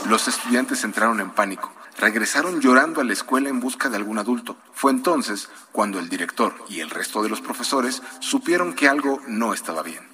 [0.08, 1.74] Los estudiantes entraron en pánico.
[1.98, 4.56] Regresaron llorando a la escuela en busca de algún adulto.
[4.74, 9.54] Fue entonces cuando el director y el resto de los profesores supieron que algo no
[9.54, 10.08] estaba bien.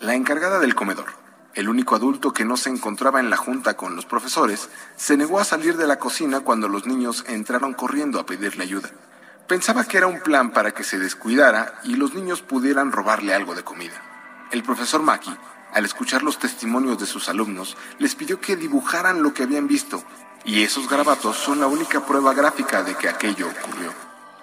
[0.00, 1.06] La encargada del comedor,
[1.54, 5.38] el único adulto que no se encontraba en la junta con los profesores, se negó
[5.38, 8.90] a salir de la cocina cuando los niños entraron corriendo a pedirle ayuda.
[9.48, 13.54] Pensaba que era un plan para que se descuidara y los niños pudieran robarle algo
[13.54, 14.00] de comida.
[14.50, 15.36] El profesor Maki,
[15.74, 20.02] al escuchar los testimonios de sus alumnos, les pidió que dibujaran lo que habían visto,
[20.46, 23.92] y esos garabatos son la única prueba gráfica de que aquello ocurrió.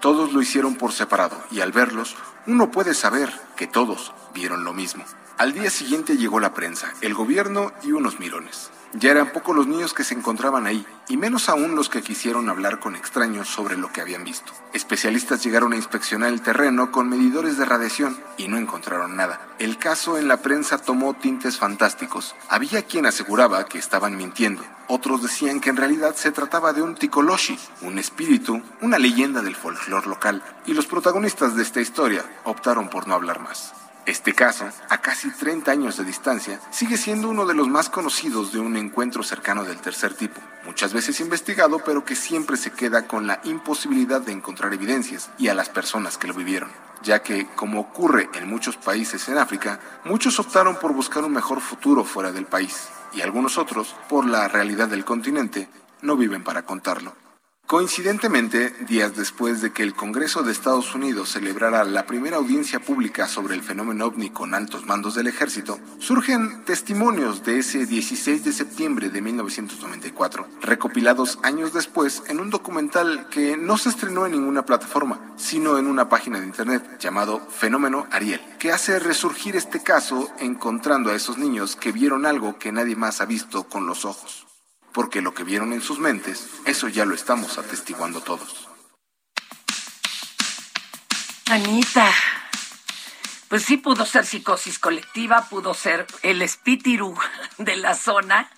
[0.02, 4.74] Todos lo hicieron por separado, y al verlos, uno puede saber que todos vieron lo
[4.74, 5.04] mismo.
[5.40, 8.70] Al día siguiente llegó la prensa, el gobierno y unos mirones.
[8.94, 12.50] Ya eran pocos los niños que se encontraban ahí, y menos aún los que quisieron
[12.50, 14.52] hablar con extraños sobre lo que habían visto.
[14.74, 19.40] Especialistas llegaron a inspeccionar el terreno con medidores de radiación y no encontraron nada.
[19.60, 22.36] El caso en la prensa tomó tintes fantásticos.
[22.50, 24.64] Había quien aseguraba que estaban mintiendo.
[24.88, 29.56] Otros decían que en realidad se trataba de un tikoloshi, un espíritu, una leyenda del
[29.56, 33.74] folclore local, y los protagonistas de esta historia optaron por no hablar más.
[34.08, 38.52] Este caso, a casi 30 años de distancia, sigue siendo uno de los más conocidos
[38.52, 43.08] de un encuentro cercano del tercer tipo, muchas veces investigado, pero que siempre se queda
[43.08, 46.72] con la imposibilidad de encontrar evidencias y a las personas que lo vivieron,
[47.04, 51.62] ya que, como ocurre en muchos países en África, muchos optaron por buscar un mejor
[51.62, 55.70] futuro fuera del país, y algunos otros, por la realidad del continente,
[56.02, 57.16] no viven para contarlo.
[57.72, 63.30] Coincidentemente, días después de que el Congreso de Estados Unidos celebrara la primera audiencia pública
[63.30, 68.52] sobre el fenómeno ovni con altos mandos del ejército, surgen testimonios de ese 16 de
[68.52, 74.66] septiembre de 1994, recopilados años después en un documental que no se estrenó en ninguna
[74.66, 80.30] plataforma, sino en una página de internet llamado Fenómeno Ariel, que hace resurgir este caso
[80.40, 84.51] encontrando a esos niños que vieron algo que nadie más ha visto con los ojos
[84.94, 88.68] porque lo que vieron en sus mentes, eso ya lo estamos atestiguando todos.
[91.50, 92.10] Anita,
[93.50, 97.14] pues sí pudo ser psicosis colectiva, pudo ser el espíritu
[97.58, 98.50] de la zona,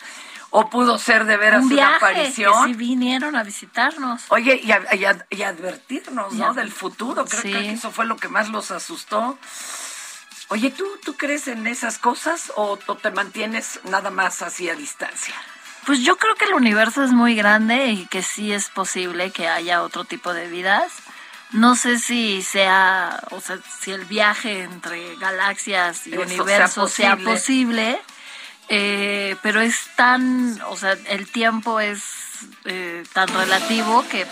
[0.51, 2.65] o pudo ser de veras Un una viaje, aparición.
[2.67, 4.21] que sí vinieron a visitarnos.
[4.29, 6.53] Oye, y, a- y a- y advertirnos, ¿no?
[6.53, 7.25] Del futuro.
[7.25, 7.49] Creo, Sí.
[7.51, 9.39] creo que eso fue lo que más los asustó.
[10.49, 14.75] Oye, ¿tú, ¿tú crees en esas cosas o, o te mantienes nada más así a
[14.75, 15.33] distancia?
[15.85, 19.47] Pues yo creo que el universo es muy grande y que sí es posible que
[19.47, 20.91] haya otro tipo de vidas.
[21.51, 26.91] No sé si sea, o sea, si el viaje entre galaxias y Eso sea universos
[26.91, 27.31] sea posible.
[27.31, 28.01] posible,
[28.69, 32.01] eh, pero es tan, o sea, el tiempo es
[32.65, 34.25] eh, tan relativo que...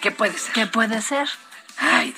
[0.00, 0.52] ¿Qué puede ser?
[0.52, 1.28] Que puede ser.
[1.76, 2.14] Ay,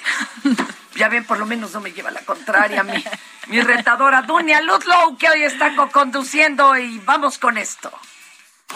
[1.00, 3.02] ya ven, por lo menos no me lleva la contraria mi,
[3.46, 7.90] mi retadora Dunia Ludlow, que hoy está co-conduciendo y vamos con esto.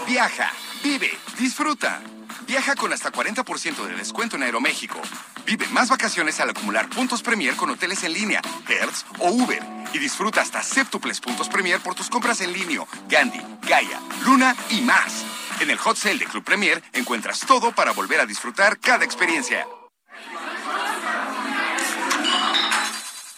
[0.07, 0.51] Viaja,
[0.83, 2.01] vive, disfruta.
[2.47, 4.99] Viaja con hasta 40% de descuento en Aeroméxico.
[5.45, 9.63] Vive más vacaciones al acumular puntos Premier con hoteles en línea, Hertz o Uber.
[9.93, 14.81] Y disfruta hasta séptuples puntos Premier por tus compras en línea, Gandhi, Gaia, Luna y
[14.81, 15.27] más.
[15.61, 19.67] En el Hot Sale de Club Premier encuentras todo para volver a disfrutar cada experiencia.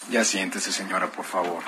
[0.09, 1.63] Ya siéntese, señora, por favor.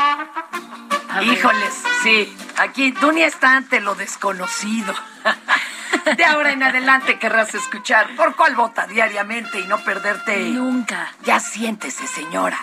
[1.24, 1.74] Híjoles,
[2.04, 4.94] sí, aquí Dunia está ante lo desconocido.
[6.18, 10.38] De ahora en adelante querrás escuchar por cuál vota diariamente y no perderte.
[10.38, 11.14] Nunca.
[11.24, 12.60] Ya siéntese, señora.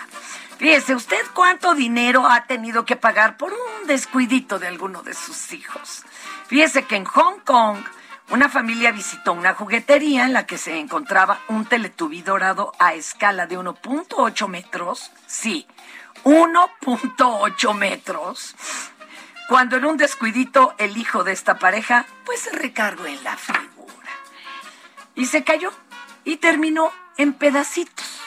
[0.57, 5.53] Fíjese, ¿usted cuánto dinero ha tenido que pagar por un descuidito de alguno de sus
[5.53, 6.03] hijos?
[6.47, 7.77] Fíjese que en Hong Kong
[8.29, 13.47] una familia visitó una juguetería en la que se encontraba un teletubí dorado a escala
[13.47, 15.11] de 1.8 metros.
[15.27, 15.65] Sí,
[16.25, 18.55] 1.8 metros.
[19.47, 24.11] Cuando en un descuidito el hijo de esta pareja pues se recargó en la figura.
[25.15, 25.71] Y se cayó
[26.25, 28.19] y terminó en pedacitos.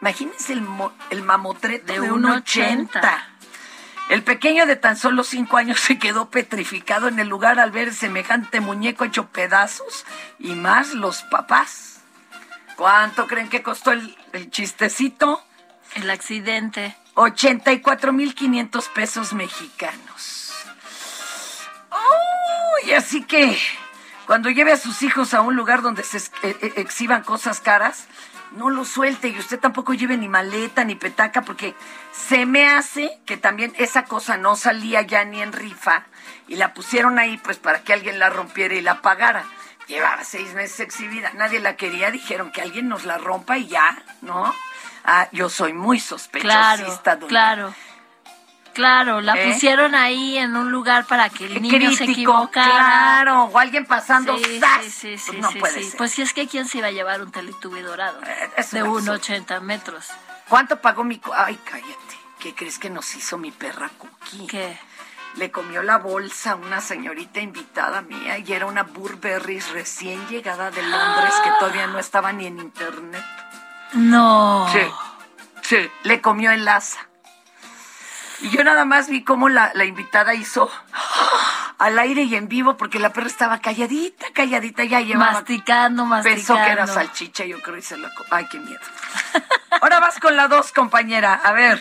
[0.00, 0.66] Imagínense el,
[1.10, 2.98] el mamotreto de, De un un 80.
[2.98, 3.31] 80.
[4.08, 7.94] El pequeño de tan solo cinco años se quedó petrificado en el lugar al ver
[7.94, 10.04] semejante muñeco hecho pedazos
[10.38, 12.00] y más los papás.
[12.76, 15.42] ¿Cuánto creen que costó el, el chistecito?
[15.94, 16.96] El accidente.
[17.14, 20.52] 84.500 pesos mexicanos.
[22.84, 23.58] Uy, así que
[24.26, 27.60] cuando lleve a sus hijos a un lugar donde se ex- eh, eh, exhiban cosas
[27.60, 28.06] caras,
[28.56, 31.74] no lo suelte y usted tampoco lleve ni maleta ni petaca porque
[32.12, 36.04] se me hace que también esa cosa no salía ya ni en rifa
[36.48, 39.44] y la pusieron ahí pues para que alguien la rompiera y la pagara.
[39.88, 44.02] Llevaba seis meses exhibida, nadie la quería, dijeron que alguien nos la rompa y ya,
[44.20, 44.54] ¿no?
[45.04, 47.74] Ah, yo soy muy Claro, sospechosista, doña claro.
[48.74, 49.52] Claro, la ¿Eh?
[49.52, 52.70] pusieron ahí en un lugar para que el niño se equivocara.
[52.70, 54.84] claro, o alguien pasando, Sí, ¡zas!
[54.84, 55.84] sí, sí, sí, Pues no sí, puede sí.
[55.90, 55.98] ser.
[55.98, 58.20] Pues si es que quién se iba a llevar un teletubby dorado
[58.56, 60.08] es de un 1,80 metros.
[60.48, 61.20] ¿Cuánto pagó mi...
[61.34, 62.16] Ay, cállate.
[62.38, 64.46] ¿Qué crees que nos hizo mi perra Cookie?
[64.48, 64.78] ¿Qué?
[65.36, 70.70] Le comió la bolsa a una señorita invitada mía y era una Burberry recién llegada
[70.70, 73.24] de Londres que todavía no estaba ni en internet.
[73.94, 74.66] No.
[74.72, 74.80] Sí,
[75.62, 77.08] sí, le comió el asa.
[78.40, 80.70] Y yo nada más vi cómo la, la invitada hizo
[81.78, 85.32] al aire y en vivo porque la perra estaba calladita, calladita, ya llevaba...
[85.32, 86.36] Masticando, masticando.
[86.36, 88.10] Pensó que era salchicha, yo creo, y se la...
[88.30, 88.80] Ay, qué miedo.
[89.80, 91.34] Ahora vas con la dos, compañera.
[91.34, 91.80] A ver.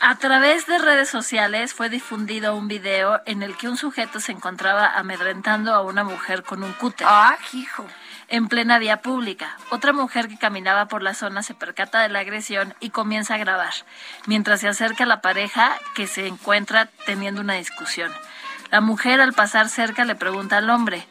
[0.00, 4.32] A través de redes sociales fue difundido un video en el que un sujeto se
[4.32, 7.06] encontraba amedrentando a una mujer con un cúter.
[7.08, 7.86] ¡Ah, hijo!
[8.28, 9.56] En plena vía pública.
[9.70, 13.38] Otra mujer que caminaba por la zona se percata de la agresión y comienza a
[13.38, 13.72] grabar,
[14.26, 18.12] mientras se acerca a la pareja que se encuentra teniendo una discusión.
[18.72, 21.06] La mujer al pasar cerca le pregunta al hombre,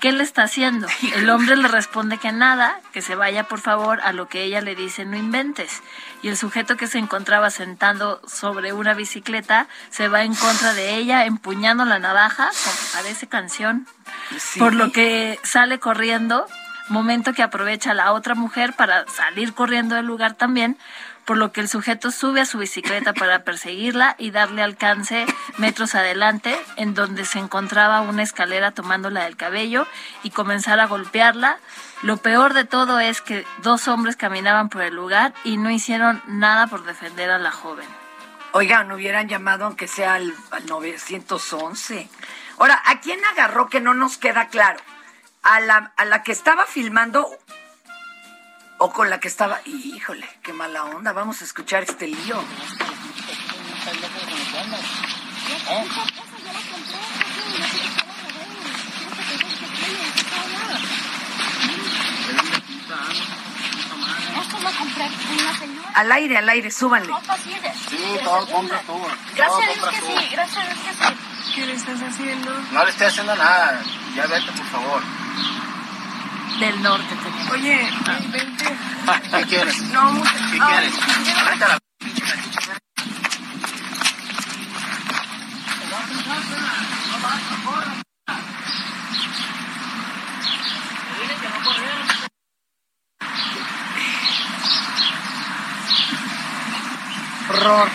[0.00, 0.86] ¿qué le está haciendo?
[1.16, 4.60] El hombre le responde que nada, que se vaya por favor, a lo que ella
[4.60, 5.82] le dice no inventes.
[6.22, 10.94] Y el sujeto que se encontraba sentando sobre una bicicleta se va en contra de
[10.96, 13.86] ella, empuñando la navaja, como parece canción,
[14.38, 14.58] Sí.
[14.58, 16.46] por lo que sale corriendo,
[16.88, 20.76] momento que aprovecha la otra mujer para salir corriendo del lugar también,
[21.28, 25.26] por lo que el sujeto sube a su bicicleta para perseguirla y darle alcance
[25.58, 29.86] metros adelante, en donde se encontraba una escalera tomándola del cabello
[30.22, 31.58] y comenzar a golpearla.
[32.00, 36.22] Lo peor de todo es que dos hombres caminaban por el lugar y no hicieron
[36.28, 37.86] nada por defender a la joven.
[38.52, 42.08] Oigan, hubieran llamado aunque sea al, al 911.
[42.58, 44.80] Ahora, ¿a quién agarró que no nos queda claro?
[45.42, 47.28] ¿A la, a la que estaba filmando
[48.78, 49.60] o con la que estaba...
[49.64, 51.12] Híjole, qué mala onda.
[51.12, 52.42] Vamos a escuchar este lío.
[65.94, 67.12] Al aire, al aire, súbanle.
[67.88, 69.00] Sí, todo compra tú.
[69.34, 71.54] Gracias a Dios que sí, gracias a Dios que sí.
[71.54, 72.52] ¿Qué le estás haciendo?
[72.70, 73.82] No le estoy haciendo nada.
[74.14, 75.02] Ya vete, por favor.
[76.56, 77.14] Del norte.
[77.52, 77.88] Oye,
[78.32, 78.76] vente.
[79.30, 79.80] ¿Qué quieres?
[79.92, 80.30] No, mucho.
[80.50, 80.92] ¿Qué quieres?
[81.52, 81.78] Vete a la...
[97.50, 97.88] Horror.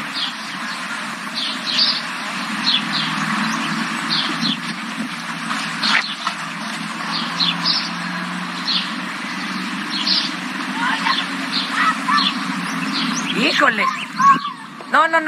[13.36, 13.86] Híjole.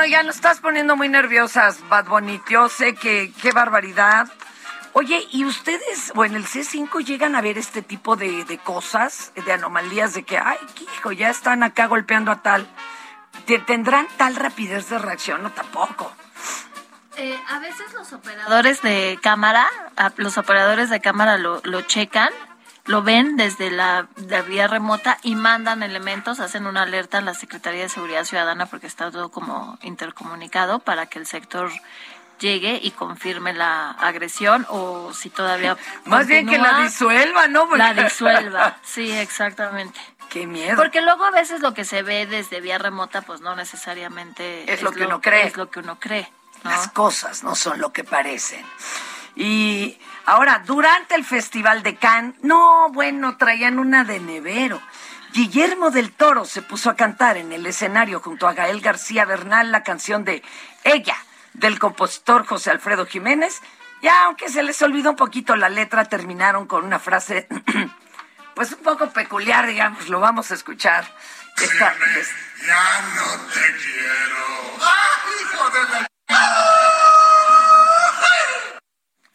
[0.09, 2.41] Ya nos estás poniendo muy nerviosas, Bad Bunny.
[2.49, 4.27] Yo sé que qué barbaridad.
[4.93, 9.33] Oye, ¿y ustedes o en el C5 llegan a ver este tipo de, de cosas,
[9.35, 10.57] de anomalías, de que, ay,
[10.95, 12.67] hijo, ya están acá golpeando a tal?
[13.45, 15.43] ¿Te- ¿Tendrán tal rapidez de reacción?
[15.43, 16.13] No, tampoco.
[17.17, 19.67] Eh, a veces los operadores de cámara,
[20.17, 22.31] los operadores de cámara lo, lo checan,
[22.85, 27.33] lo ven desde la, la vía remota y mandan elementos, hacen una alerta a la
[27.33, 31.71] Secretaría de Seguridad Ciudadana porque está todo como intercomunicado para que el sector
[32.39, 37.61] llegue y confirme la agresión o si todavía Más bien que la disuelva, ¿no?
[37.67, 39.99] Porque- La disuelva, sí, exactamente.
[40.29, 40.75] Qué miedo.
[40.75, 44.81] Porque luego a veces lo que se ve desde vía remota pues no necesariamente Es
[44.81, 45.47] lo que uno cree.
[45.47, 46.29] Es lo que uno cree.
[46.63, 46.71] ¿no?
[46.71, 48.65] Las cosas no son lo que parecen.
[49.35, 54.81] Y ahora, durante el Festival de Cannes, no, bueno, traían una de nevero.
[55.33, 59.71] Guillermo del Toro se puso a cantar en el escenario junto a Gael García Bernal
[59.71, 60.41] la canción de
[60.85, 61.17] Ella,
[61.53, 63.61] del compositor José Alfredo Jiménez.
[64.01, 67.47] Y aunque se les olvidó un poquito la letra, terminaron con una frase,
[68.55, 71.05] pues un poco peculiar, digamos, lo vamos a escuchar.
[71.61, 72.29] esta, es-
[72.65, 74.77] Ya no te quiero.
[74.81, 76.07] ¡Ah, hijo de la...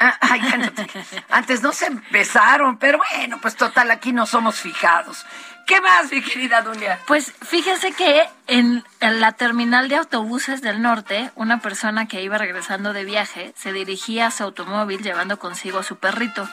[0.03, 0.19] Ah,
[1.31, 5.27] Antes no se besaron, pero bueno, pues total, aquí no somos fijados.
[5.67, 6.99] ¿Qué más, mi querida Dunia?
[7.07, 12.95] Pues fíjese que en la terminal de autobuses del norte, una persona que iba regresando
[12.95, 16.49] de viaje se dirigía a su automóvil llevando consigo a su perrito,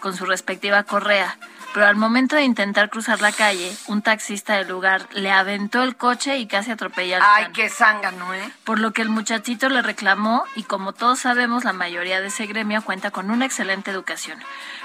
[0.00, 1.36] con su respectiva correa.
[1.76, 5.94] Pero al momento de intentar cruzar la calle, un taxista del lugar le aventó el
[5.94, 7.52] coche y casi atropelló al Ay, can.
[7.52, 8.50] qué zángano, ¿eh?
[8.64, 12.46] Por lo que el muchachito le reclamó y como todos sabemos, la mayoría de ese
[12.46, 14.38] gremio cuenta con una excelente educación.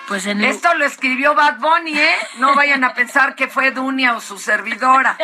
[0.09, 2.15] Pues en Esto lo escribió Bad Bunny, ¿eh?
[2.39, 5.17] No vayan a pensar que fue Dunia o su servidora.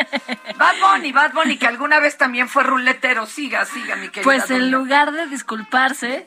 [0.56, 3.26] Bad Bunny, Bad Bunny, que alguna vez también fue ruletero.
[3.26, 4.70] Siga, siga, mi querida Pues en Dunia.
[4.78, 6.26] lugar de disculparse,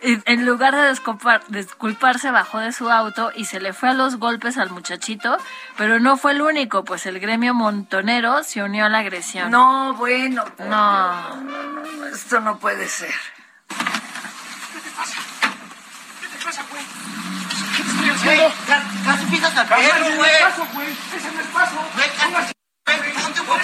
[0.00, 4.16] en lugar de disculpar- disculparse, bajó de su auto y se le fue a los
[4.16, 5.36] golpes al muchachito,
[5.76, 9.50] pero no fue el único, pues el gremio montonero se unió a la agresión.
[9.50, 10.44] No, bueno.
[10.58, 11.36] No.
[11.36, 13.12] no, Esto no puede ser.
[18.24, 18.40] Güey,
[19.04, 20.30] casi pisas al perro, güey.
[21.16, 21.76] Ese no es paso.
[21.94, 22.52] Güey, casi-
[22.86, 23.60] güey, ponte un poco.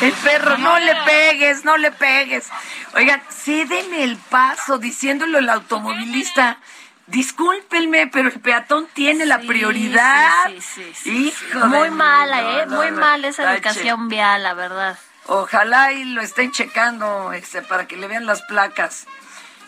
[0.00, 2.48] El perro, no le pegues, no le pegues.
[2.94, 6.58] Oigan, cédenme el paso diciéndolo el automovilista.
[7.06, 10.46] Discúlpenme, pero el peatón tiene la prioridad.
[10.46, 11.26] Sí, sí, sí, sí.
[11.28, 12.66] Hijo Muy mala, no, ¿eh?
[12.66, 14.98] no, Muy no, mala esa educación vial, la verdad.
[15.26, 19.06] Ojalá y lo estén checando este, para que le vean las placas.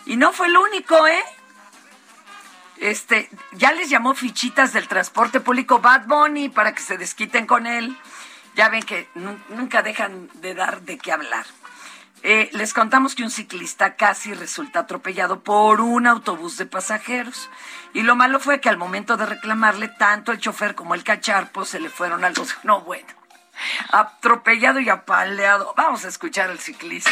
[0.07, 1.25] Y no fue el único, ¿eh?
[2.77, 7.67] Este, ya les llamó fichitas del transporte público Bad Bunny para que se desquiten con
[7.67, 7.97] él.
[8.57, 11.47] Ya ven que nu- nunca dejan de dar de qué hablar.
[12.23, 17.49] Eh, les contamos que un ciclista casi resulta atropellado por un autobús de pasajeros.
[17.95, 21.65] Y lo malo fue que al momento de reclamarle, tanto el chofer como el cacharpo
[21.65, 22.55] se le fueron a los...
[22.63, 23.09] No, bueno.
[23.93, 25.73] Atropellado y apaleado.
[25.77, 27.11] Vamos a escuchar al ciclista.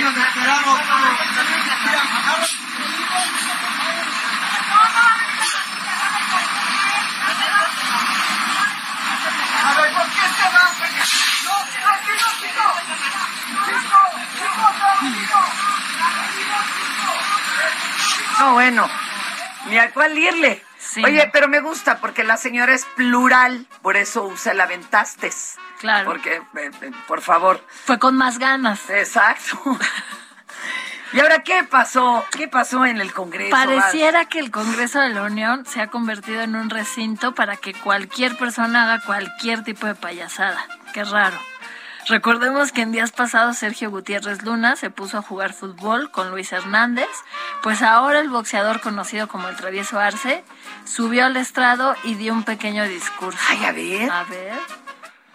[0.00, 0.80] Nos esperamos.
[9.62, 10.64] A ver, ¿por qué se va?
[11.44, 12.66] No, aquí no, chico.
[13.66, 14.00] Chico,
[14.32, 15.40] chico, no, chico.
[18.40, 18.82] No, bueno.
[19.66, 20.69] Ni a cuál irle.
[21.04, 25.56] Oye, pero me gusta porque la señora es plural, por eso usa el aventastes.
[25.78, 26.06] Claro.
[26.06, 27.64] Porque, eh, eh, por favor.
[27.84, 28.88] Fue con más ganas.
[28.90, 29.78] Exacto.
[31.12, 32.24] ¿Y ahora qué pasó?
[32.30, 33.50] ¿Qué pasó en el Congreso?
[33.50, 37.74] Pareciera que el Congreso de la Unión se ha convertido en un recinto para que
[37.74, 40.64] cualquier persona haga cualquier tipo de payasada.
[40.92, 41.36] Qué raro.
[42.10, 46.50] Recordemos que en días pasados Sergio Gutiérrez Luna se puso a jugar fútbol con Luis
[46.50, 47.06] Hernández,
[47.62, 50.42] pues ahora el boxeador conocido como el Travieso Arce
[50.84, 53.38] subió al estrado y dio un pequeño discurso.
[53.48, 54.10] Ay, a ver.
[54.10, 54.58] A ver.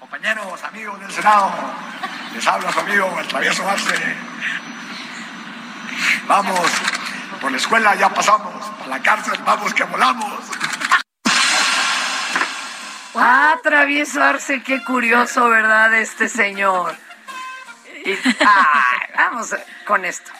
[0.01, 1.49] Compañeros, amigos del Senado,
[2.33, 4.17] les habla su amigo el travieso Arce.
[6.27, 6.69] Vamos,
[7.39, 8.53] por la escuela ya pasamos,
[8.83, 10.41] a la cárcel vamos que volamos.
[13.15, 15.93] Ah, travieso Arce, qué curioso, ¿verdad?
[15.95, 16.95] Este señor.
[18.05, 19.55] Y- ay, vamos
[19.85, 20.31] con esto.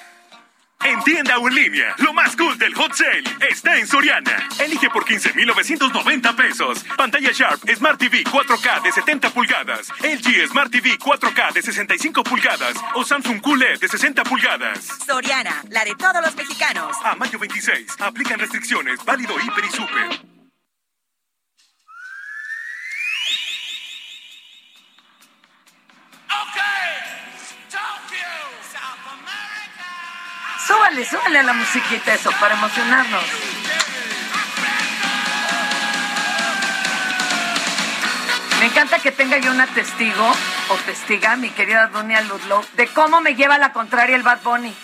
[0.84, 4.48] En tienda o en línea, lo más cool del hot sale está en Soriana.
[4.60, 6.84] Elige por 15,990 pesos.
[6.96, 9.88] Pantalla Sharp Smart TV 4K de 70 pulgadas.
[10.04, 12.76] LG Smart TV 4K de 65 pulgadas.
[12.94, 14.86] O Samsung QLED de 60 pulgadas.
[15.08, 16.96] Soriana, la de todos los mexicanos.
[17.04, 19.04] A mayo 26, aplican restricciones.
[19.06, 20.35] Válido Hiper y Super.
[30.68, 33.24] Súbale, súbale a la musiquita eso, para emocionarnos.
[38.60, 40.34] Me encanta que tenga yo una testigo
[40.70, 44.76] o testiga, mi querida Doña Ludlow, de cómo me lleva la contraria el Bad Bunny.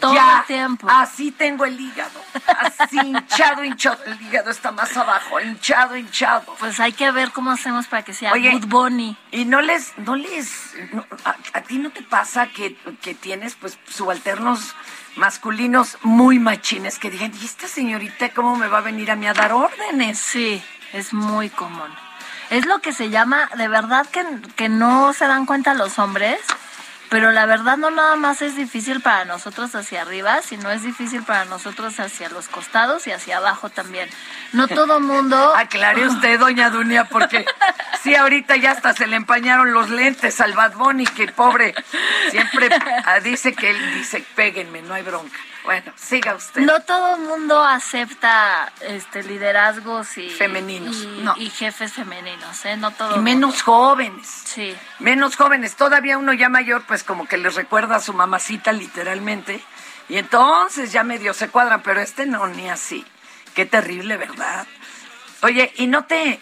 [0.00, 0.86] Todo Ya, el tiempo.
[0.90, 2.20] Así tengo el hígado.
[2.46, 3.98] Así hinchado, hinchado.
[4.04, 6.54] El hígado está más abajo, hinchado, hinchado.
[6.58, 9.16] Pues hay que ver cómo hacemos para que sea Oye, Good Bunny.
[9.32, 13.54] Y no les, no les, no, a, a ti no te pasa que, que tienes
[13.54, 14.74] pues subalternos
[15.16, 19.26] masculinos muy machines que digan, ¿y esta señorita cómo me va a venir a mí
[19.26, 20.18] a dar órdenes?
[20.18, 21.90] Sí, es muy común.
[22.50, 24.24] Es lo que se llama, de verdad que,
[24.56, 26.40] que no se dan cuenta los hombres,
[27.10, 31.22] pero la verdad no nada más es difícil para nosotros hacia arriba, sino es difícil
[31.22, 34.08] para nosotros hacia los costados y hacia abajo también.
[34.52, 35.54] No todo mundo...
[35.56, 37.44] Aclare usted, doña Dunia, porque
[38.02, 41.74] sí, ahorita ya hasta se le empañaron los lentes al Bad Bunny, que pobre,
[42.30, 42.68] siempre
[43.04, 45.38] ah, dice que él dice, péguenme, no hay bronca.
[45.64, 46.62] Bueno, siga usted.
[46.62, 51.34] No todo el mundo acepta este liderazgos y Femeninos, y, no.
[51.36, 52.76] y jefes femeninos, ¿eh?
[52.76, 54.26] No todo Y menos jóvenes.
[54.44, 54.74] Sí.
[54.98, 55.76] Menos jóvenes.
[55.76, 59.60] Todavía uno ya mayor, pues como que les recuerda a su mamacita literalmente.
[60.08, 63.04] Y entonces ya medio se cuadran, pero este no, ni así.
[63.54, 64.66] Qué terrible, ¿verdad?
[65.42, 66.40] Oye, ¿y no te,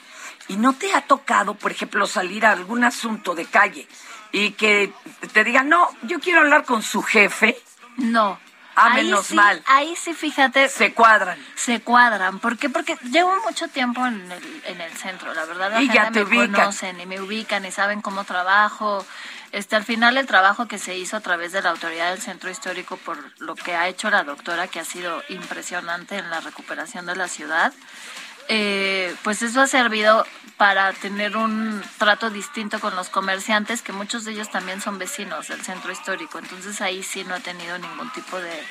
[0.49, 3.89] y no te ha tocado, por ejemplo, salir a algún asunto de calle
[4.31, 4.93] y que
[5.33, 7.59] te digan, no, yo quiero hablar con su jefe?
[7.97, 8.39] No.
[8.77, 9.63] Ah, Ahí menos sí- mal.
[9.67, 10.69] Ahí sí, fíjate.
[10.69, 11.39] Se cuadran.
[11.55, 12.39] Se cuadran.
[12.41, 12.69] ¿Por qué?
[12.69, 15.71] Porque llevo mucho tiempo en el, en el centro, la verdad.
[15.73, 16.53] La Y ya te me ubican.
[16.53, 19.05] conocen y me ubican y saben cómo trabajo.
[19.53, 22.51] Este, al final el trabajo que se hizo a través de la autoridad del centro
[22.51, 27.07] histórico por lo que ha hecho la doctora, que ha sido impresionante en la recuperación
[27.07, 27.73] de la ciudad,
[28.49, 30.27] eh, pues eso ha servido
[30.57, 35.49] para tener un trato distinto con los comerciantes, que muchos de ellos también son vecinos
[35.49, 36.39] del centro histórico.
[36.39, 38.65] Entonces ahí sí no he tenido ningún tipo de,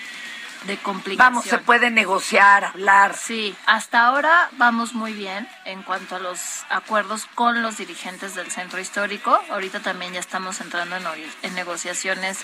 [0.66, 1.34] de complicación.
[1.34, 3.16] Vamos, se puede negociar, hablar.
[3.16, 8.50] Sí, hasta ahora vamos muy bien en cuanto a los acuerdos con los dirigentes del
[8.50, 9.40] centro histórico.
[9.52, 11.04] Ahorita también ya estamos entrando en,
[11.44, 12.40] en negociaciones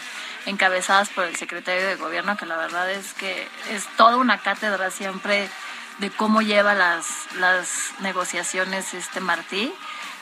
[0.46, 4.92] encabezadas por el secretario de gobierno, que la verdad es que es toda una cátedra
[4.92, 5.50] siempre
[6.02, 7.06] de cómo lleva las,
[7.38, 9.74] las negociaciones este Martí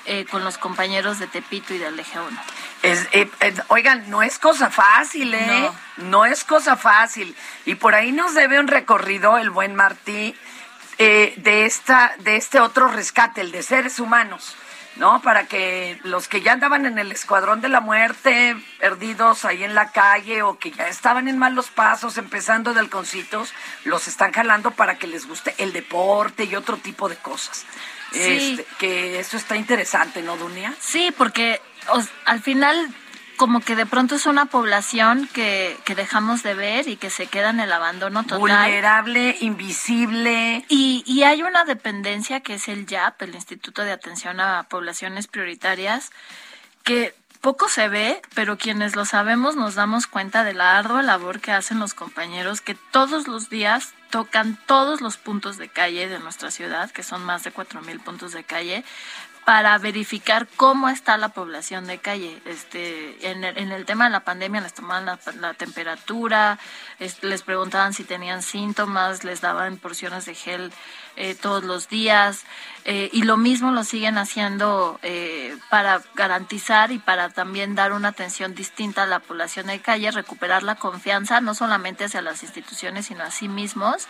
[0.05, 2.41] eh, con los compañeros de Tepito y del Eje 1.
[2.83, 5.71] Es, eh, eh, oigan, no es cosa fácil, ¿eh?
[5.97, 6.25] No.
[6.25, 7.35] es cosa fácil.
[7.65, 10.35] Y por ahí nos debe un recorrido el buen Martí
[10.97, 14.55] eh, de esta, de este otro rescate, el de seres humanos,
[14.99, 15.21] ¿no?
[15.21, 19.73] Para que los que ya andaban en el escuadrón de la muerte, perdidos ahí en
[19.73, 23.53] la calle, o que ya estaban en malos pasos, empezando de halconcitos,
[23.85, 27.65] los están jalando para que les guste el deporte y otro tipo de cosas.
[28.11, 28.57] Sí.
[28.57, 30.73] Este, que eso está interesante, ¿no, Dunia?
[30.79, 31.61] Sí, porque
[31.93, 32.93] o al final
[33.39, 37.27] como que de pronto es una población que, que dejamos de ver y que se
[37.27, 38.39] queda en el abandono total.
[38.39, 40.65] Vulnerable, invisible.
[40.67, 45.27] Y, y hay una dependencia que es el YAP, el Instituto de Atención a Poblaciones
[45.27, 46.11] Prioritarias,
[46.83, 51.39] que poco se ve, pero quienes lo sabemos nos damos cuenta de la ardua labor
[51.39, 56.19] que hacen los compañeros que todos los días tocan todos los puntos de calle de
[56.19, 58.83] nuestra ciudad, que son más de 4.000 puntos de calle,
[59.45, 62.39] para verificar cómo está la población de calle.
[62.45, 66.59] Este, en, el, en el tema de la pandemia les tomaban la, la temperatura,
[66.99, 70.71] es- les preguntaban si tenían síntomas, les daban porciones de gel
[71.15, 72.45] eh, todos los días
[72.85, 78.09] eh, y lo mismo lo siguen haciendo eh, para garantizar y para también dar una
[78.09, 83.07] atención distinta a la población de calle, recuperar la confianza no solamente hacia las instituciones
[83.07, 84.07] sino a sí mismos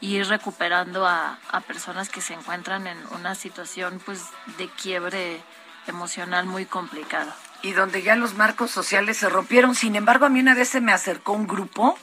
[0.00, 4.24] y ir recuperando a, a personas que se encuentran en una situación pues
[4.56, 5.40] de quiebre
[5.86, 7.32] emocional muy complicado.
[7.60, 9.74] y donde ya los marcos sociales se rompieron.
[9.74, 11.98] Sin embargo, a mí una vez se me acercó un grupo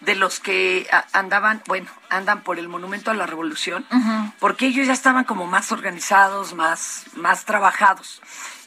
[0.00, 3.86] de los que andaban, bueno, andan por el Monumento a la Revolución,
[4.40, 8.20] porque ellos ya estaban como más organizados, más, más trabajados.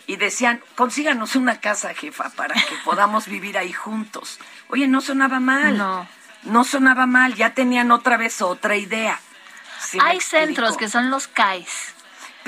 [0.08, 4.40] Y decían, consíganos una casa, jefa, para que podamos vivir ahí juntos.
[4.70, 5.78] Oye, no sonaba mal.
[5.78, 6.08] No.
[6.44, 9.20] No sonaba mal, ya tenían otra vez otra idea.
[9.82, 11.94] ¿Sí me Hay centros que son los CAIS.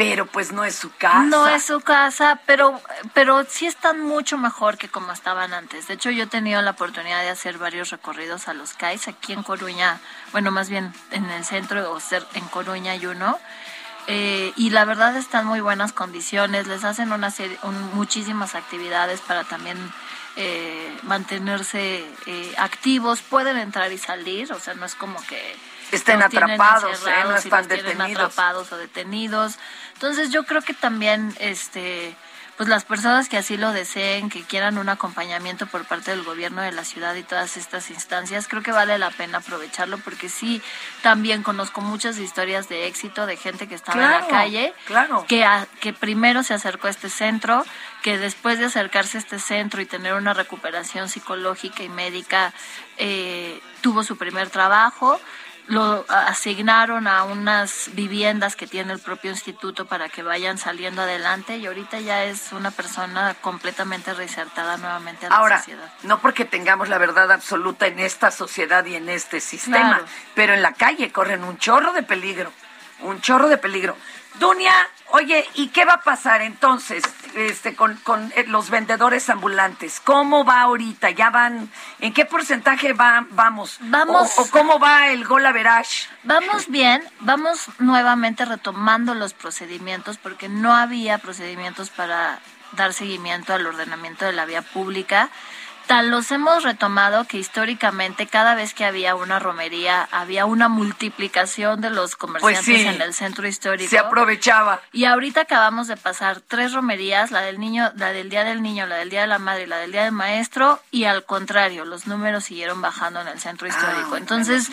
[0.04, 1.24] Pero pues no es su casa.
[1.24, 2.82] No es su casa, pero,
[3.14, 5.88] pero sí están mucho mejor que como estaban antes.
[5.88, 9.34] De hecho, yo he tenido la oportunidad de hacer varios recorridos a los CAIS aquí
[9.34, 10.00] en Coruña,
[10.32, 13.38] bueno, más bien en el centro o ser en Coruña hay uno.
[14.08, 19.22] Eh, y la verdad están muy buenas condiciones, les hacen una serie, un- muchísimas actividades
[19.22, 19.78] para también
[20.38, 25.56] eh, mantenerse eh, activos, pueden entrar y salir, o sea, no es como que
[25.92, 27.12] Estén los atrapados, ¿eh?
[27.26, 28.12] No están detenidos.
[28.24, 29.56] atrapados o detenidos.
[29.94, 32.16] Entonces yo creo que también este
[32.58, 36.62] pues las personas que así lo deseen, que quieran un acompañamiento por parte del gobierno
[36.62, 40.62] de la ciudad y todas estas instancias, creo que vale la pena aprovecharlo porque sí,
[41.02, 45.26] también conozco muchas historias de éxito de gente que estaba en la calle, claro.
[45.28, 47.66] que, a- que primero se acercó a este centro,
[48.04, 52.54] que después de acercarse a este centro y tener una recuperación psicológica y médica,
[52.98, 55.20] eh, tuvo su primer trabajo,
[55.68, 61.58] lo asignaron a unas viviendas que tiene el propio instituto para que vayan saliendo adelante
[61.58, 65.90] y ahorita ya es una persona completamente reinsertada nuevamente a la Ahora, sociedad.
[66.04, 70.06] no porque tengamos la verdad absoluta en esta sociedad y en este sistema, Claro.
[70.36, 72.52] pero en la calle corren un chorro de peligro,
[73.02, 73.96] un chorro de peligro.
[74.36, 74.74] Dunia,
[75.10, 77.04] oye, ¿y qué va a pasar entonces
[77.36, 80.00] este, con, con eh, los vendedores ambulantes?
[80.00, 81.10] ¿Cómo va ahorita?
[81.12, 81.70] ¿Ya van?
[82.00, 83.78] ¿En qué porcentaje va, vamos?
[83.82, 86.08] Vamos- ¿O, o cómo va el gol average?
[86.24, 92.40] Vamos bien, vamos nuevamente retomando los procedimientos porque no había procedimientos para
[92.74, 95.30] dar seguimiento al ordenamiento de la vía pública.
[96.02, 101.90] Los hemos retomado que históricamente cada vez que había una romería había una multiplicación de
[101.90, 102.88] los comerciantes Pues sí.
[102.88, 103.90] en el centro histórico.
[103.90, 104.82] Se aprovechaba.
[104.94, 108.88] Y ahorita acabamos de pasar tres romerías, la del niño, la del día del niño,
[108.88, 111.86] la del día de la madre y la del día del maestro, y al contrario,
[111.86, 114.18] los números siguieron bajando en el centro histórico.
[114.18, 114.70] Entonces,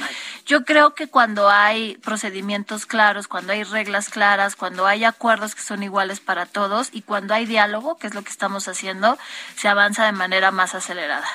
[0.46, 5.62] yo creo que cuando hay procedimientos claros, cuando hay reglas claras, cuando hay acuerdos que
[5.62, 9.18] son iguales para todos y cuando hay diálogo, que es lo que estamos haciendo,
[9.56, 10.74] se avanza de manera más
[11.08, 11.26] acelerada.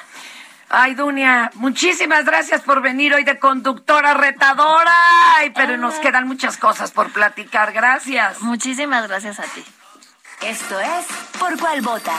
[0.69, 4.93] Ay, Dunia, muchísimas gracias por venir hoy de conductora retadora.
[5.37, 7.73] Ay, pero nos quedan muchas cosas por platicar.
[7.73, 8.41] Gracias.
[8.41, 9.63] Muchísimas gracias a ti.
[10.41, 11.05] Esto es
[11.39, 12.15] Por Cuál Vota.